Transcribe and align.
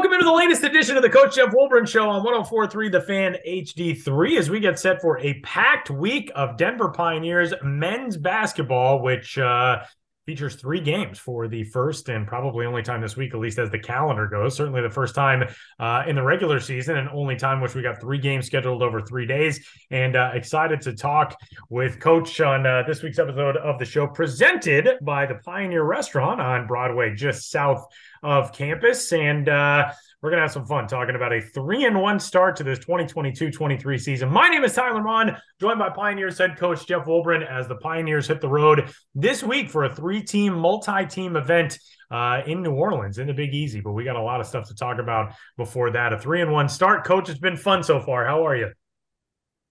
welcome 0.00 0.14
into 0.14 0.24
the 0.24 0.32
latest 0.32 0.64
edition 0.64 0.96
of 0.96 1.02
the 1.02 1.10
Coach 1.10 1.34
Jeff 1.34 1.52
Wulbrun 1.52 1.86
Show 1.86 2.08
on 2.08 2.24
1043 2.24 2.88
The 2.88 3.02
Fan 3.02 3.36
HD3 3.46 4.38
as 4.38 4.48
we 4.48 4.58
get 4.58 4.78
set 4.78 5.02
for 5.02 5.18
a 5.18 5.38
packed 5.40 5.90
week 5.90 6.32
of 6.34 6.56
Denver 6.56 6.88
Pioneers 6.88 7.52
men's 7.62 8.16
basketball, 8.16 9.02
which 9.02 9.36
uh, 9.36 9.84
features 10.24 10.54
three 10.54 10.80
games 10.80 11.18
for 11.18 11.48
the 11.48 11.64
first 11.64 12.08
and 12.08 12.26
probably 12.26 12.64
only 12.64 12.82
time 12.82 13.02
this 13.02 13.14
week, 13.14 13.34
at 13.34 13.40
least 13.40 13.58
as 13.58 13.68
the 13.68 13.78
calendar 13.78 14.26
goes. 14.26 14.56
Certainly 14.56 14.80
the 14.80 14.88
first 14.88 15.14
time 15.14 15.44
uh, 15.78 16.04
in 16.06 16.16
the 16.16 16.22
regular 16.22 16.60
season 16.60 16.96
and 16.96 17.06
only 17.10 17.36
time 17.36 17.60
which 17.60 17.74
we 17.74 17.82
got 17.82 18.00
three 18.00 18.18
games 18.18 18.46
scheduled 18.46 18.82
over 18.82 19.02
three 19.02 19.26
days. 19.26 19.66
And 19.90 20.16
uh, 20.16 20.30
excited 20.32 20.80
to 20.82 20.94
talk 20.94 21.36
with 21.68 22.00
Coach 22.00 22.40
on 22.40 22.64
uh, 22.64 22.84
this 22.86 23.02
week's 23.02 23.18
episode 23.18 23.58
of 23.58 23.78
the 23.78 23.84
show, 23.84 24.06
presented 24.06 24.98
by 25.02 25.26
the 25.26 25.34
Pioneer 25.34 25.82
Restaurant 25.82 26.40
on 26.40 26.66
Broadway, 26.66 27.14
just 27.14 27.50
south 27.50 27.84
of 28.22 28.52
campus. 28.52 29.12
And 29.12 29.48
uh, 29.48 29.92
we're 30.22 30.30
going 30.30 30.38
to 30.38 30.42
have 30.42 30.52
some 30.52 30.66
fun 30.66 30.86
talking 30.86 31.14
about 31.14 31.32
a 31.32 31.40
three 31.40 31.84
and 31.86 32.00
one 32.00 32.20
start 32.20 32.56
to 32.56 32.64
this 32.64 32.78
2022 32.80 33.50
23 33.50 33.98
season. 33.98 34.28
My 34.30 34.48
name 34.48 34.64
is 34.64 34.74
Tyler 34.74 35.02
Maun, 35.02 35.36
joined 35.60 35.78
by 35.78 35.90
Pioneers 35.90 36.38
head 36.38 36.58
coach 36.58 36.86
Jeff 36.86 37.06
Wulbrun 37.06 37.46
as 37.46 37.68
the 37.68 37.76
Pioneers 37.76 38.26
hit 38.26 38.40
the 38.40 38.48
road 38.48 38.92
this 39.14 39.42
week 39.42 39.70
for 39.70 39.84
a 39.84 39.94
three 39.94 40.22
team, 40.22 40.54
multi 40.54 41.06
team 41.06 41.36
event. 41.36 41.78
Uh, 42.12 42.42
in 42.44 42.60
New 42.60 42.72
Orleans 42.72 43.18
in 43.18 43.28
the 43.28 43.32
Big 43.32 43.54
Easy, 43.54 43.80
but 43.80 43.92
we 43.92 44.02
got 44.02 44.16
a 44.16 44.20
lot 44.20 44.40
of 44.40 44.46
stuff 44.48 44.66
to 44.66 44.74
talk 44.74 44.98
about 44.98 45.32
before 45.56 45.92
that. 45.92 46.12
A 46.12 46.18
three 46.18 46.42
and 46.42 46.50
one 46.50 46.68
start, 46.68 47.04
coach. 47.04 47.28
It's 47.28 47.38
been 47.38 47.56
fun 47.56 47.84
so 47.84 48.00
far. 48.00 48.26
How 48.26 48.44
are 48.44 48.56
you? 48.56 48.72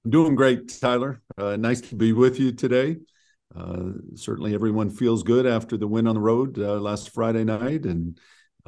I'm 0.05 0.11
doing 0.11 0.35
great, 0.35 0.79
Tyler. 0.79 1.21
Uh, 1.37 1.57
nice 1.57 1.81
to 1.81 1.95
be 1.95 2.13
with 2.13 2.39
you 2.39 2.53
today. 2.53 2.95
Uh, 3.53 3.89
certainly, 4.15 4.53
everyone 4.53 4.89
feels 4.89 5.23
good 5.23 5.45
after 5.45 5.75
the 5.75 5.87
win 5.87 6.07
on 6.07 6.15
the 6.15 6.21
road 6.21 6.57
uh, 6.57 6.79
last 6.79 7.13
Friday 7.13 7.43
night, 7.43 7.85
and 7.85 8.17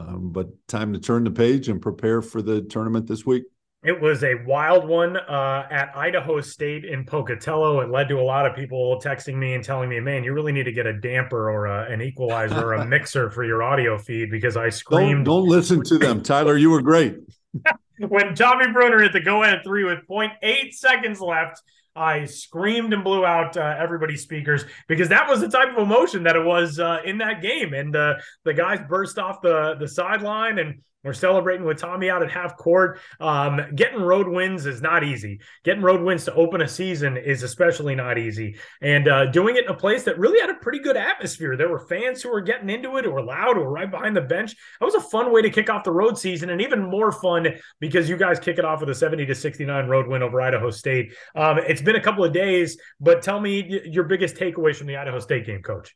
um, 0.07 0.31
but 0.31 0.47
time 0.67 0.93
to 0.93 0.99
turn 0.99 1.23
the 1.23 1.31
page 1.31 1.69
and 1.69 1.81
prepare 1.81 2.21
for 2.21 2.41
the 2.41 2.61
tournament 2.61 3.07
this 3.07 3.25
week. 3.25 3.43
It 3.83 3.99
was 3.99 4.23
a 4.23 4.35
wild 4.45 4.87
one 4.87 5.17
uh, 5.17 5.67
at 5.71 5.91
Idaho 5.95 6.39
State 6.39 6.85
in 6.85 7.03
Pocatello. 7.03 7.81
It 7.81 7.89
led 7.89 8.09
to 8.09 8.19
a 8.19 8.21
lot 8.21 8.45
of 8.45 8.55
people 8.55 9.01
texting 9.03 9.35
me 9.35 9.55
and 9.55 9.63
telling 9.63 9.89
me, 9.89 9.99
"Man, 9.99 10.23
you 10.23 10.33
really 10.33 10.51
need 10.51 10.65
to 10.65 10.71
get 10.71 10.85
a 10.85 10.93
damper 10.93 11.49
or 11.49 11.65
a, 11.65 11.91
an 11.91 11.99
equalizer 11.99 12.63
or 12.63 12.73
a 12.73 12.85
mixer 12.87 13.31
for 13.31 13.43
your 13.43 13.63
audio 13.63 13.97
feed." 13.97 14.29
Because 14.29 14.55
I 14.55 14.69
screamed. 14.69 15.25
Don't, 15.25 15.41
don't 15.41 15.49
listen 15.49 15.83
to 15.85 15.97
them, 15.97 16.21
Tyler. 16.23 16.57
You 16.57 16.69
were 16.69 16.83
great. 16.83 17.15
when 18.07 18.35
Tommy 18.35 18.71
Bruner 18.71 19.01
hit 19.01 19.13
the 19.13 19.19
go-ahead 19.19 19.61
three 19.65 19.83
with 19.83 19.99
0.8 20.07 20.73
seconds 20.73 21.19
left, 21.19 21.61
I 21.95 22.25
screamed 22.25 22.93
and 22.93 23.03
blew 23.03 23.25
out 23.25 23.57
uh, 23.57 23.75
everybody's 23.77 24.21
speakers 24.21 24.63
because 24.87 25.09
that 25.09 25.27
was 25.27 25.41
the 25.41 25.49
type 25.49 25.75
of 25.75 25.83
emotion 25.83 26.23
that 26.23 26.35
it 26.35 26.43
was 26.43 26.79
uh, 26.79 26.99
in 27.03 27.17
that 27.17 27.41
game. 27.41 27.73
And 27.73 27.95
uh, 27.95 28.15
the 28.45 28.53
guys 28.53 28.79
burst 28.87 29.19
off 29.19 29.41
the 29.41 29.75
the 29.75 29.87
sideline 29.87 30.59
and 30.59 30.81
we're 31.03 31.13
celebrating 31.13 31.65
with 31.65 31.79
Tommy 31.79 32.09
out 32.09 32.21
at 32.21 32.31
half 32.31 32.57
court. 32.57 32.99
Um, 33.19 33.61
getting 33.75 34.01
road 34.01 34.27
wins 34.27 34.65
is 34.65 34.81
not 34.81 35.03
easy. 35.03 35.39
Getting 35.63 35.81
road 35.81 36.01
wins 36.01 36.25
to 36.25 36.33
open 36.33 36.61
a 36.61 36.67
season 36.67 37.17
is 37.17 37.43
especially 37.43 37.95
not 37.95 38.17
easy. 38.17 38.57
And 38.81 39.07
uh, 39.07 39.25
doing 39.25 39.55
it 39.55 39.65
in 39.65 39.71
a 39.71 39.75
place 39.75 40.03
that 40.03 40.19
really 40.19 40.39
had 40.39 40.49
a 40.49 40.55
pretty 40.55 40.79
good 40.79 40.97
atmosphere. 40.97 41.57
There 41.57 41.69
were 41.69 41.79
fans 41.79 42.21
who 42.21 42.29
were 42.29 42.41
getting 42.41 42.69
into 42.69 42.97
it, 42.97 43.11
were 43.11 43.23
loud, 43.23 43.57
were 43.57 43.69
right 43.69 43.89
behind 43.89 44.15
the 44.15 44.21
bench. 44.21 44.55
That 44.79 44.85
was 44.85 44.95
a 44.95 45.01
fun 45.01 45.31
way 45.31 45.41
to 45.41 45.49
kick 45.49 45.69
off 45.69 45.83
the 45.83 45.91
road 45.91 46.17
season, 46.17 46.49
and 46.49 46.61
even 46.61 46.83
more 46.83 47.11
fun 47.11 47.47
because 47.79 48.07
you 48.09 48.17
guys 48.17 48.39
kick 48.39 48.57
it 48.57 48.65
off 48.65 48.81
with 48.81 48.89
a 48.89 48.95
70 48.95 49.25
to 49.25 49.35
69 49.35 49.87
road 49.87 50.07
win 50.07 50.21
over 50.21 50.41
Idaho 50.41 50.69
State. 50.69 51.13
Um, 51.35 51.57
it's 51.59 51.81
been 51.81 51.95
a 51.95 52.01
couple 52.01 52.23
of 52.23 52.33
days, 52.33 52.77
but 52.99 53.21
tell 53.21 53.39
me 53.39 53.81
your 53.85 54.03
biggest 54.03 54.35
takeaways 54.35 54.75
from 54.75 54.87
the 54.87 54.97
Idaho 54.97 55.19
State 55.19 55.45
game, 55.45 55.61
Coach. 55.61 55.95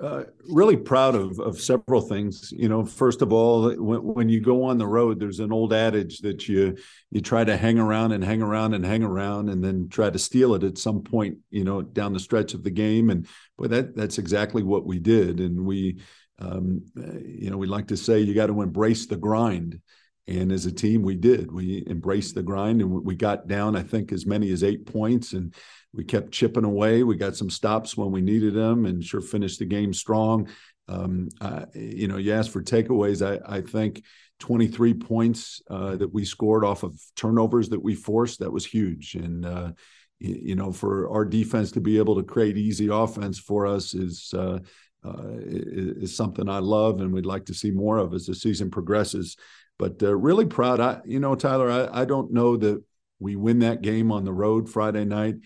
Uh, 0.00 0.24
really 0.50 0.76
proud 0.76 1.14
of 1.14 1.38
of 1.38 1.60
several 1.60 2.00
things. 2.00 2.52
You 2.56 2.68
know, 2.68 2.84
first 2.84 3.22
of 3.22 3.32
all, 3.32 3.72
when, 3.76 4.02
when 4.02 4.28
you 4.28 4.40
go 4.40 4.64
on 4.64 4.76
the 4.76 4.86
road, 4.88 5.20
there's 5.20 5.38
an 5.38 5.52
old 5.52 5.72
adage 5.72 6.18
that 6.18 6.48
you 6.48 6.76
you 7.12 7.20
try 7.20 7.44
to 7.44 7.56
hang 7.56 7.78
around 7.78 8.10
and 8.10 8.24
hang 8.24 8.42
around 8.42 8.74
and 8.74 8.84
hang 8.84 9.04
around, 9.04 9.50
and 9.50 9.62
then 9.62 9.88
try 9.88 10.10
to 10.10 10.18
steal 10.18 10.54
it 10.56 10.64
at 10.64 10.78
some 10.78 11.04
point. 11.04 11.38
You 11.50 11.62
know, 11.62 11.80
down 11.80 12.12
the 12.12 12.18
stretch 12.18 12.54
of 12.54 12.64
the 12.64 12.72
game, 12.72 13.08
and 13.08 13.28
but 13.56 13.70
that 13.70 13.94
that's 13.94 14.18
exactly 14.18 14.64
what 14.64 14.84
we 14.84 14.98
did. 14.98 15.38
And 15.38 15.64
we, 15.64 16.00
um, 16.40 16.82
you 16.96 17.50
know, 17.50 17.56
we 17.56 17.68
like 17.68 17.86
to 17.88 17.96
say 17.96 18.18
you 18.18 18.34
got 18.34 18.48
to 18.48 18.62
embrace 18.62 19.06
the 19.06 19.16
grind. 19.16 19.80
And 20.26 20.52
as 20.52 20.64
a 20.64 20.72
team, 20.72 21.02
we 21.02 21.16
did. 21.16 21.52
We 21.52 21.84
embraced 21.86 22.34
the 22.34 22.42
grind, 22.42 22.80
and 22.80 22.90
we 22.90 23.14
got 23.14 23.46
down. 23.46 23.76
I 23.76 23.82
think 23.82 24.10
as 24.10 24.24
many 24.24 24.50
as 24.52 24.64
eight 24.64 24.86
points, 24.86 25.34
and 25.34 25.54
we 25.92 26.04
kept 26.04 26.32
chipping 26.32 26.64
away. 26.64 27.02
We 27.02 27.16
got 27.16 27.36
some 27.36 27.50
stops 27.50 27.96
when 27.96 28.10
we 28.10 28.22
needed 28.22 28.54
them, 28.54 28.86
and 28.86 29.04
sure 29.04 29.20
finished 29.20 29.58
the 29.58 29.66
game 29.66 29.92
strong. 29.92 30.48
Um, 30.88 31.28
uh, 31.40 31.66
you 31.74 32.08
know, 32.08 32.16
you 32.16 32.32
asked 32.32 32.50
for 32.50 32.62
takeaways. 32.62 33.24
I, 33.24 33.56
I 33.56 33.60
think 33.60 34.02
23 34.40 34.94
points 34.94 35.62
uh, 35.70 35.96
that 35.96 36.12
we 36.12 36.24
scored 36.24 36.64
off 36.64 36.82
of 36.82 36.98
turnovers 37.16 37.68
that 37.70 37.82
we 37.82 37.94
forced. 37.94 38.40
That 38.40 38.52
was 38.52 38.64
huge, 38.64 39.14
and 39.16 39.44
uh, 39.44 39.72
you, 40.20 40.54
know, 40.54 40.72
for 40.72 41.10
our 41.10 41.24
defense 41.24 41.72
to 41.72 41.80
be 41.80 41.98
able 41.98 42.16
to 42.16 42.22
create 42.22 42.56
easy 42.56 42.88
offense 42.88 43.38
for 43.38 43.66
us 43.66 43.94
is. 43.94 44.32
Uh, 44.32 44.60
uh, 45.06 45.34
is 45.36 46.16
something 46.16 46.48
I 46.48 46.60
love, 46.60 47.02
and 47.02 47.12
we'd 47.12 47.26
like 47.26 47.44
to 47.44 47.52
see 47.52 47.70
more 47.70 47.98
of 47.98 48.14
as 48.14 48.24
the 48.24 48.34
season 48.34 48.70
progresses. 48.70 49.36
But 49.78 50.02
uh, 50.02 50.14
really 50.14 50.46
proud. 50.46 50.80
I, 50.80 51.00
you 51.04 51.20
know, 51.20 51.34
Tyler, 51.34 51.70
I, 51.70 52.02
I 52.02 52.04
don't 52.04 52.32
know 52.32 52.56
that 52.56 52.82
we 53.18 53.36
win 53.36 53.60
that 53.60 53.82
game 53.82 54.12
on 54.12 54.24
the 54.24 54.32
road 54.32 54.68
Friday 54.68 55.04
night 55.04 55.36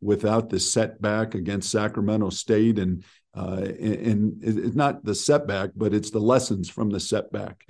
without 0.00 0.50
the 0.50 0.60
setback 0.60 1.34
against 1.34 1.70
Sacramento 1.70 2.30
State. 2.30 2.78
And, 2.78 3.04
uh, 3.34 3.60
and 3.60 4.38
it's 4.42 4.76
not 4.76 5.04
the 5.04 5.14
setback, 5.14 5.70
but 5.76 5.94
it's 5.94 6.10
the 6.10 6.18
lessons 6.18 6.68
from 6.68 6.90
the 6.90 7.00
setback 7.00 7.64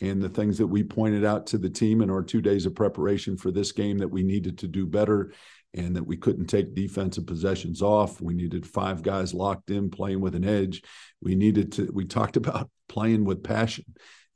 and 0.00 0.22
the 0.22 0.28
things 0.28 0.58
that 0.58 0.66
we 0.66 0.82
pointed 0.82 1.24
out 1.24 1.46
to 1.48 1.58
the 1.58 1.70
team 1.70 2.00
in 2.00 2.10
our 2.10 2.22
two 2.22 2.40
days 2.40 2.66
of 2.66 2.74
preparation 2.74 3.36
for 3.36 3.50
this 3.50 3.72
game 3.72 3.98
that 3.98 4.08
we 4.08 4.22
needed 4.22 4.58
to 4.58 4.68
do 4.68 4.86
better 4.86 5.32
and 5.74 5.94
that 5.94 6.06
we 6.06 6.16
couldn't 6.16 6.46
take 6.46 6.74
defensive 6.74 7.26
possessions 7.26 7.82
off. 7.82 8.20
We 8.20 8.34
needed 8.34 8.66
five 8.66 9.02
guys 9.02 9.34
locked 9.34 9.70
in 9.70 9.90
playing 9.90 10.20
with 10.20 10.34
an 10.34 10.44
edge. 10.44 10.82
We 11.22 11.34
needed 11.34 11.72
to, 11.72 11.90
we 11.92 12.06
talked 12.06 12.36
about 12.36 12.70
playing 12.88 13.24
with 13.24 13.44
passion 13.44 13.84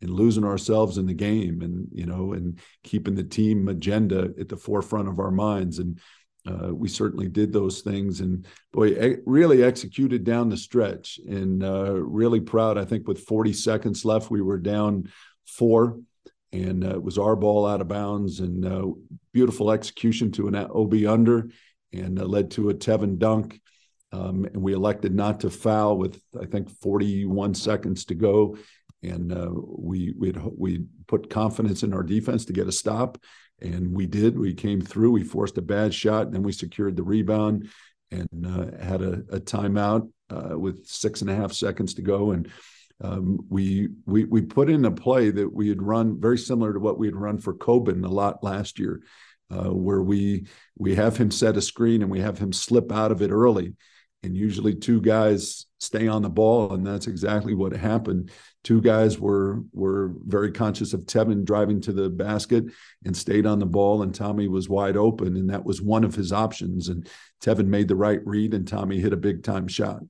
and 0.05 0.13
losing 0.13 0.45
ourselves 0.45 0.99
in 0.99 1.07
the 1.07 1.15
game 1.15 1.63
and, 1.63 1.89
you 1.91 2.07
know, 2.07 2.35
and 2.35 2.59
keeping 2.83 3.15
the 3.15 3.25
team 3.25 3.69
agenda 3.69 4.31
at 4.39 4.49
the 4.49 4.57
forefront 4.57 5.09
of 5.09 5.19
our 5.19 5.31
minds. 5.31 5.79
And 5.79 5.99
uh, 6.47 6.75
we 6.75 6.89
certainly 6.89 7.29
did 7.29 7.53
those 7.53 7.81
things. 7.81 8.21
And 8.21 8.47
boy 8.73 9.17
really 9.25 9.65
executed 9.65 10.23
down 10.25 10.51
the 10.51 10.57
stretch. 10.57 11.19
And 11.27 11.65
uh, 11.65 11.95
really 11.95 12.41
proud. 12.41 12.77
I 12.77 12.85
think 12.85 13.09
with 13.09 13.25
40 13.25 13.55
seconds 13.55 14.05
left 14.05 14.31
we 14.31 14.43
were 14.43 14.59
down 14.59 15.11
four. 15.47 15.99
And 16.53 16.85
uh, 16.85 16.91
it 16.91 17.03
was 17.03 17.19
our 17.19 17.35
ball 17.35 17.67
out 17.67 17.81
of 17.81 17.89
bounds. 17.89 18.41
And 18.41 18.65
uh, 18.67 18.87
beautiful 19.33 19.71
execution 19.71 20.31
to 20.33 20.49
an 20.49 20.55
ob 20.55 20.95
under 21.09 21.49
and 21.93 22.21
uh, 22.21 22.25
led 22.25 22.51
to 22.53 22.69
a 22.69 22.75
tevin 22.75 23.19
dunk. 23.19 23.61
Um, 24.13 24.45
and 24.45 24.63
we 24.63 24.75
elected 24.75 25.13
not 25.13 25.41
to 25.41 25.51
foul 25.51 25.99
with 25.99 26.23
i 26.41 26.47
think 26.47 26.71
41 26.71 27.53
seconds 27.55 28.05
to 28.05 28.15
go 28.15 28.57
and 29.05 29.33
uh, 29.33 29.51
we 29.53 30.15
we 30.19 30.85
put 31.07 31.31
confidence 31.31 31.83
in 31.83 31.93
our 31.93 32.03
defense 32.03 32.45
to 32.47 32.53
get 32.53 32.69
a 32.69 32.73
stop 32.73 33.19
and 33.61 33.93
we 33.93 34.07
did. 34.07 34.39
We 34.39 34.55
came 34.55 34.81
through. 34.81 35.13
We 35.13 35.25
forced 35.25 35.59
a 35.59 35.63
bad 35.63 35.95
shot, 35.95 36.27
and 36.27 36.35
then 36.35 36.43
we 36.43 36.53
secured 36.53 36.97
the 36.97 37.03
rebound 37.03 37.71
and 38.11 38.47
uh, 38.47 38.85
had 38.85 39.03
a, 39.03 39.23
a 39.31 39.41
timeout 39.41 40.11
uh, 40.31 40.59
with 40.59 40.87
six 40.87 41.21
and 41.21 41.31
a 41.31 41.35
half 41.35 41.53
seconds 41.53 41.95
to 41.95 42.03
go. 42.03 42.33
And 42.33 42.51
um, 43.03 43.39
we 43.49 43.89
we 44.07 44.25
we 44.25 44.43
put 44.43 44.71
in 44.71 44.85
a 44.85 44.91
play 44.91 45.31
that 45.31 45.53
we 45.53 45.69
had 45.69 45.83
run 45.83 46.21
very 46.21 46.39
similar 46.39 46.73
to 46.73 46.81
what 46.81 46.99
we 46.99 47.07
had 47.07 47.17
run 47.17 47.39
for 47.39 47.55
Coban 47.55 48.05
a 48.05 48.09
lot 48.09 48.45
last 48.45 48.79
year, 48.79 49.03
uh, 49.51 49.71
where 49.71 50.03
we 50.03 50.47
we 50.77 50.95
have 50.95 51.17
him 51.17 51.31
set 51.31 51.57
a 51.57 51.63
screen 51.63 52.03
and 52.03 52.11
we 52.11 52.21
have 52.21 52.39
him 52.39 52.53
slip 52.53 52.93
out 52.93 53.13
of 53.13 53.23
it 53.23 53.31
early, 53.31 53.75
and 54.25 54.37
usually 54.37 54.75
two 54.75 55.01
guys 55.01 55.67
stay 55.79 56.09
on 56.09 56.23
the 56.23 56.31
ball, 56.31 56.73
and 56.73 56.87
that's 56.87 57.07
exactly 57.07 57.55
what 57.55 57.73
happened. 57.73 58.31
Two 58.63 58.81
guys 58.81 59.19
were 59.19 59.61
were 59.73 60.15
very 60.25 60.51
conscious 60.51 60.95
of 60.95 61.03
Tevin 61.03 61.45
driving 61.45 61.81
to 61.83 61.93
the 61.93 62.09
basket 62.09 62.65
and 63.05 63.17
stayed 63.17 63.47
on 63.47 63.59
the 63.59 63.67
ball, 63.67 64.03
and 64.03 64.15
Tommy 64.15 64.49
was 64.49 64.69
wide 64.69 64.97
open, 64.97 65.37
and 65.37 65.51
that 65.51 65.65
was 65.65 65.83
one 65.83 66.05
of 66.05 66.15
his 66.15 66.33
options. 66.33 66.89
And 66.89 67.09
Tevin 67.43 67.67
made 67.67 67.89
the 67.89 67.97
right 67.97 68.21
read, 68.25 68.55
and 68.55 68.67
Tommy 68.67 69.01
hit 69.01 69.13
a 69.13 69.19
big 69.19 69.43
time 69.43 69.69
shot. 69.69 70.01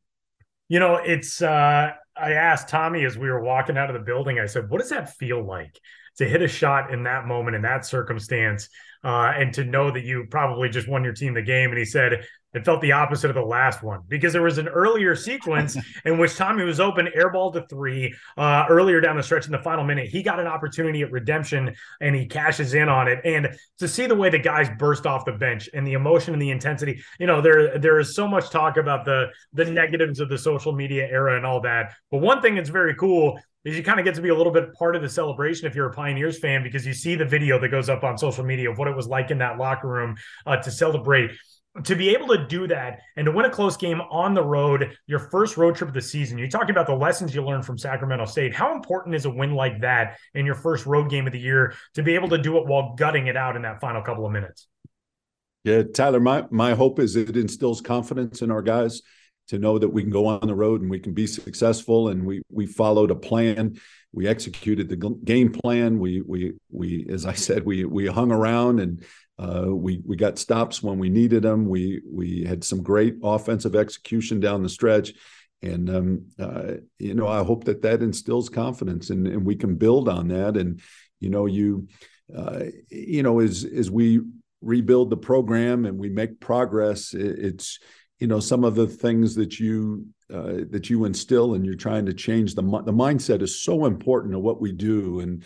You 0.68 0.78
know, 0.78 0.96
it's. 0.96 1.42
uh 1.42 1.92
I 2.16 2.34
asked 2.34 2.68
Tommy 2.68 3.04
as 3.04 3.18
we 3.18 3.28
were 3.28 3.42
walking 3.42 3.76
out 3.76 3.90
of 3.90 3.94
the 3.94 4.04
building. 4.04 4.38
I 4.38 4.46
said, 4.46 4.70
"What 4.70 4.80
does 4.80 4.90
that 4.90 5.16
feel 5.16 5.44
like 5.44 5.80
to 6.18 6.24
hit 6.24 6.42
a 6.42 6.48
shot 6.48 6.92
in 6.92 7.02
that 7.02 7.26
moment 7.26 7.56
in 7.56 7.62
that 7.62 7.84
circumstance, 7.84 8.68
uh, 9.02 9.32
and 9.36 9.52
to 9.54 9.64
know 9.64 9.90
that 9.90 10.04
you 10.04 10.26
probably 10.30 10.68
just 10.68 10.86
won 10.86 11.02
your 11.02 11.12
team 11.12 11.34
the 11.34 11.42
game?" 11.42 11.70
And 11.70 11.78
he 11.78 11.84
said, 11.84 12.24
It 12.54 12.64
felt 12.64 12.80
the 12.80 12.92
opposite 12.92 13.30
of 13.30 13.34
the 13.34 13.42
last 13.42 13.82
one 13.82 14.00
because 14.08 14.32
there 14.32 14.42
was 14.42 14.58
an 14.58 14.68
earlier 14.68 15.16
sequence 15.24 15.76
in 16.04 16.18
which 16.18 16.36
Tommy 16.36 16.64
was 16.64 16.80
open, 16.80 17.08
airball 17.16 17.52
to 17.54 17.66
three 17.68 18.14
uh, 18.36 18.66
earlier 18.68 19.00
down 19.00 19.16
the 19.16 19.22
stretch 19.22 19.46
in 19.46 19.52
the 19.52 19.58
final 19.58 19.84
minute. 19.84 20.08
He 20.08 20.22
got 20.22 20.40
an 20.40 20.46
opportunity 20.46 21.02
at 21.02 21.10
redemption 21.10 21.74
and 22.00 22.14
he 22.14 22.26
cashes 22.26 22.74
in 22.74 22.88
on 22.88 23.08
it. 23.08 23.20
And 23.24 23.56
to 23.78 23.88
see 23.88 24.06
the 24.06 24.14
way 24.14 24.30
the 24.30 24.38
guys 24.38 24.68
burst 24.78 25.06
off 25.06 25.24
the 25.24 25.32
bench 25.32 25.68
and 25.74 25.86
the 25.86 25.94
emotion 25.94 26.32
and 26.32 26.40
the 26.40 26.50
intensity, 26.50 27.02
you 27.18 27.26
know, 27.26 27.40
there 27.40 27.78
there 27.78 27.98
is 27.98 28.14
so 28.14 28.28
much 28.28 28.50
talk 28.50 28.76
about 28.76 29.04
the 29.04 29.26
the 29.52 29.64
negatives 29.64 30.20
of 30.20 30.28
the 30.28 30.38
social 30.38 30.72
media 30.72 31.06
era 31.10 31.36
and 31.36 31.44
all 31.44 31.60
that. 31.62 31.94
But 32.10 32.18
one 32.18 32.40
thing 32.40 32.54
that's 32.54 32.70
very 32.70 32.94
cool 32.94 33.40
is 33.64 33.76
you 33.76 33.82
kind 33.82 33.98
of 33.98 34.04
get 34.04 34.14
to 34.14 34.20
be 34.20 34.28
a 34.28 34.34
little 34.34 34.52
bit 34.52 34.74
part 34.74 34.94
of 34.94 35.02
the 35.02 35.08
celebration 35.08 35.66
if 35.66 35.74
you're 35.74 35.88
a 35.88 35.92
Pioneers 35.92 36.38
fan 36.38 36.62
because 36.62 36.86
you 36.86 36.92
see 36.92 37.14
the 37.14 37.24
video 37.24 37.58
that 37.58 37.68
goes 37.68 37.88
up 37.88 38.04
on 38.04 38.18
social 38.18 38.44
media 38.44 38.70
of 38.70 38.78
what 38.78 38.88
it 38.88 38.94
was 38.94 39.06
like 39.06 39.30
in 39.30 39.38
that 39.38 39.58
locker 39.58 39.88
room 39.88 40.16
uh, 40.46 40.56
to 40.56 40.70
celebrate 40.70 41.30
to 41.82 41.96
be 41.96 42.10
able 42.10 42.28
to 42.28 42.46
do 42.46 42.68
that 42.68 43.00
and 43.16 43.24
to 43.24 43.32
win 43.32 43.46
a 43.46 43.50
close 43.50 43.76
game 43.76 44.00
on 44.00 44.32
the 44.32 44.42
road, 44.42 44.96
your 45.06 45.18
first 45.18 45.56
road 45.56 45.74
trip 45.74 45.88
of 45.88 45.94
the 45.94 46.00
season, 46.00 46.38
you 46.38 46.48
talked 46.48 46.70
about 46.70 46.86
the 46.86 46.94
lessons 46.94 47.34
you 47.34 47.44
learned 47.44 47.66
from 47.66 47.76
Sacramento 47.76 48.26
State. 48.26 48.54
How 48.54 48.74
important 48.74 49.14
is 49.14 49.24
a 49.24 49.30
win 49.30 49.54
like 49.54 49.80
that 49.80 50.18
in 50.34 50.46
your 50.46 50.54
first 50.54 50.86
road 50.86 51.10
game 51.10 51.26
of 51.26 51.32
the 51.32 51.40
year 51.40 51.74
to 51.94 52.02
be 52.02 52.14
able 52.14 52.28
to 52.28 52.38
do 52.38 52.58
it 52.58 52.66
while 52.66 52.94
gutting 52.94 53.26
it 53.26 53.36
out 53.36 53.56
in 53.56 53.62
that 53.62 53.80
final 53.80 54.02
couple 54.02 54.24
of 54.24 54.32
minutes? 54.32 54.68
Yeah, 55.64 55.82
Tyler, 55.82 56.20
my 56.20 56.44
my 56.50 56.74
hope 56.74 56.98
is 56.98 57.16
it 57.16 57.36
instills 57.36 57.80
confidence 57.80 58.42
in 58.42 58.50
our 58.50 58.62
guys 58.62 59.00
to 59.48 59.58
know 59.58 59.78
that 59.78 59.88
we 59.88 60.02
can 60.02 60.10
go 60.10 60.26
on 60.26 60.46
the 60.46 60.54
road 60.54 60.80
and 60.80 60.90
we 60.90 60.98
can 60.98 61.12
be 61.12 61.26
successful 61.26 62.08
and 62.08 62.24
we 62.24 62.42
we 62.50 62.66
followed 62.66 63.10
a 63.10 63.14
plan 63.14 63.78
we 64.12 64.26
executed 64.26 64.88
the 64.88 64.96
game 65.24 65.52
plan 65.52 65.98
we 65.98 66.22
we 66.22 66.52
we 66.70 67.06
as 67.10 67.26
i 67.26 67.34
said 67.34 67.64
we 67.64 67.84
we 67.84 68.06
hung 68.06 68.32
around 68.32 68.80
and 68.80 69.04
uh, 69.38 69.66
we 69.68 70.02
we 70.06 70.16
got 70.16 70.38
stops 70.38 70.82
when 70.82 70.98
we 70.98 71.08
needed 71.08 71.42
them. 71.42 71.68
We 71.68 72.02
we 72.10 72.44
had 72.44 72.62
some 72.62 72.82
great 72.82 73.16
offensive 73.22 73.74
execution 73.74 74.38
down 74.40 74.62
the 74.62 74.68
stretch, 74.68 75.12
and 75.62 75.90
um, 75.90 76.26
uh, 76.38 76.74
you 76.98 77.14
know 77.14 77.26
I 77.26 77.42
hope 77.42 77.64
that 77.64 77.82
that 77.82 78.02
instills 78.02 78.48
confidence 78.48 79.10
and, 79.10 79.26
and 79.26 79.44
we 79.44 79.56
can 79.56 79.74
build 79.74 80.08
on 80.08 80.28
that. 80.28 80.56
And 80.56 80.80
you 81.18 81.30
know 81.30 81.46
you 81.46 81.88
uh, 82.36 82.64
you 82.90 83.22
know 83.22 83.40
as 83.40 83.64
as 83.64 83.90
we 83.90 84.20
rebuild 84.60 85.10
the 85.10 85.16
program 85.16 85.84
and 85.84 85.98
we 85.98 86.10
make 86.10 86.38
progress, 86.38 87.12
it, 87.12 87.38
it's 87.38 87.80
you 88.20 88.28
know 88.28 88.38
some 88.38 88.62
of 88.62 88.76
the 88.76 88.86
things 88.86 89.34
that 89.34 89.58
you 89.58 90.06
uh, 90.32 90.58
that 90.70 90.88
you 90.88 91.06
instill 91.06 91.54
and 91.54 91.66
you're 91.66 91.74
trying 91.74 92.06
to 92.06 92.14
change 92.14 92.54
the 92.54 92.62
the 92.62 92.92
mindset 92.92 93.42
is 93.42 93.60
so 93.60 93.84
important 93.84 94.32
to 94.32 94.38
what 94.38 94.60
we 94.60 94.70
do 94.70 95.18
and 95.20 95.44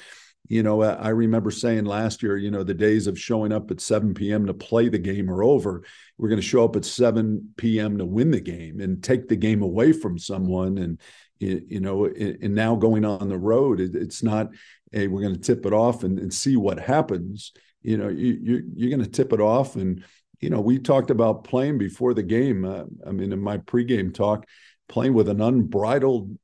you 0.49 0.62
know, 0.62 0.83
I 0.83 1.11
remember 1.11 1.50
saying 1.50 1.85
last 1.85 2.23
year, 2.23 2.39
you 2.39 2.50
know, 2.50 2.62
the 2.62 2.73
days 2.73 3.06
of 3.06 3.21
showing 3.21 3.53
up 3.53 3.71
at 3.71 3.83
7 3.83 4.15
p.m. 4.15 4.47
to 4.47 4.55
play 4.55 4.89
the 4.89 4.99
game 4.99 5.31
are 5.31 5.43
over. 5.43 5.85
We're 6.17 6.31
going 6.31 6.41
to 6.41 6.47
show 6.47 6.65
up 6.65 6.75
at 6.75 6.87
7 6.87 7.53
p.m. 7.59 7.99
to 7.99 8.06
win 8.06 8.31
the 8.31 8.41
game 8.41 8.81
and 8.81 9.05
take 9.05 9.29
the 9.29 9.37
game 9.37 9.61
away 9.61 9.93
from 9.93 10.19
someone. 10.19 10.79
And, 10.79 11.00
you 11.39 11.81
know, 11.81 12.06
and 12.06 12.55
now 12.55 12.77
going 12.77 13.05
on 13.05 13.29
the 13.29 13.39
road, 13.39 13.81
it's 13.81 14.23
not, 14.23 14.49
hey, 14.91 15.06
we're 15.06 15.21
going 15.21 15.35
to 15.35 15.41
tip 15.41 15.67
it 15.67 15.75
off 15.75 16.03
and, 16.03 16.19
and 16.19 16.33
see 16.33 16.56
what 16.56 16.81
happens. 16.81 17.53
You 17.83 17.99
know, 17.99 18.09
you, 18.09 18.65
you're 18.75 18.91
going 18.91 19.05
to 19.05 19.11
tip 19.11 19.35
it 19.35 19.41
off. 19.41 19.77
And, 19.77 20.03
you 20.41 20.49
know, 20.49 20.61
we 20.61 20.79
talked 20.79 21.11
about 21.11 21.45
playing 21.45 21.77
before 21.77 22.15
the 22.15 22.23
game. 22.23 22.65
Uh, 22.65 22.85
I 23.06 23.12
mean, 23.12 23.33
in 23.33 23.41
my 23.41 23.59
pregame 23.59 24.15
talk, 24.15 24.47
playing 24.89 25.12
with 25.12 25.29
an 25.29 25.43
unbridled, 25.43 26.39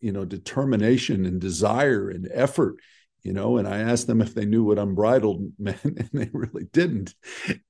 you 0.00 0.12
know, 0.12 0.24
determination 0.24 1.26
and 1.26 1.42
desire 1.42 2.08
and 2.08 2.26
effort 2.32 2.76
you 3.22 3.32
know 3.32 3.58
and 3.58 3.68
i 3.68 3.78
asked 3.78 4.06
them 4.06 4.20
if 4.20 4.34
they 4.34 4.44
knew 4.44 4.64
what 4.64 4.78
unbridled 4.78 5.52
meant 5.58 5.82
and 5.84 6.10
they 6.12 6.30
really 6.32 6.64
didn't. 6.72 7.14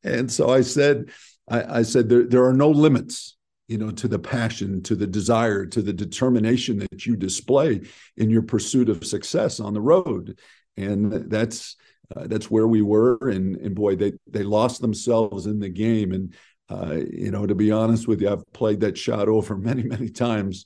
And 0.03 0.31
so 0.31 0.51
i 0.51 0.61
said 0.61 1.11
i, 1.49 1.79
I 1.79 1.83
said 1.83 2.09
there, 2.09 2.25
there 2.25 2.45
are 2.45 2.53
no 2.53 2.71
limits 2.71 3.37
you 3.71 3.79
know 3.79 3.93
to 3.93 4.09
the 4.09 4.19
passion 4.19 4.83
to 4.83 4.97
the 4.97 5.07
desire 5.07 5.65
to 5.65 5.81
the 5.81 5.93
determination 5.93 6.79
that 6.79 7.07
you 7.07 7.15
display 7.15 7.81
in 8.17 8.29
your 8.29 8.43
pursuit 8.43 8.89
of 8.89 9.07
success 9.07 9.61
on 9.61 9.73
the 9.75 9.81
road. 9.81 10.39
And 10.77 11.31
that's 11.31 11.77
uh, 12.15 12.27
that's 12.27 12.51
where 12.51 12.67
we 12.67 12.83
were 12.83 13.17
and 13.31 13.55
and 13.57 13.77
boy 13.77 13.95
they 13.95 14.15
they 14.27 14.43
lost 14.43 14.81
themselves 14.81 15.47
in 15.47 15.61
the 15.61 15.69
game. 15.69 16.11
And 16.13 16.35
uh, 16.69 16.97
you 17.13 17.31
know 17.31 17.47
to 17.47 17.55
be 17.55 17.71
honest 17.71 18.09
with 18.09 18.21
you 18.21 18.31
i've 18.31 18.53
played 18.53 18.81
that 18.81 18.99
shot 18.99 19.29
over 19.29 19.57
many 19.71 19.85
many 19.85 20.09
times. 20.09 20.65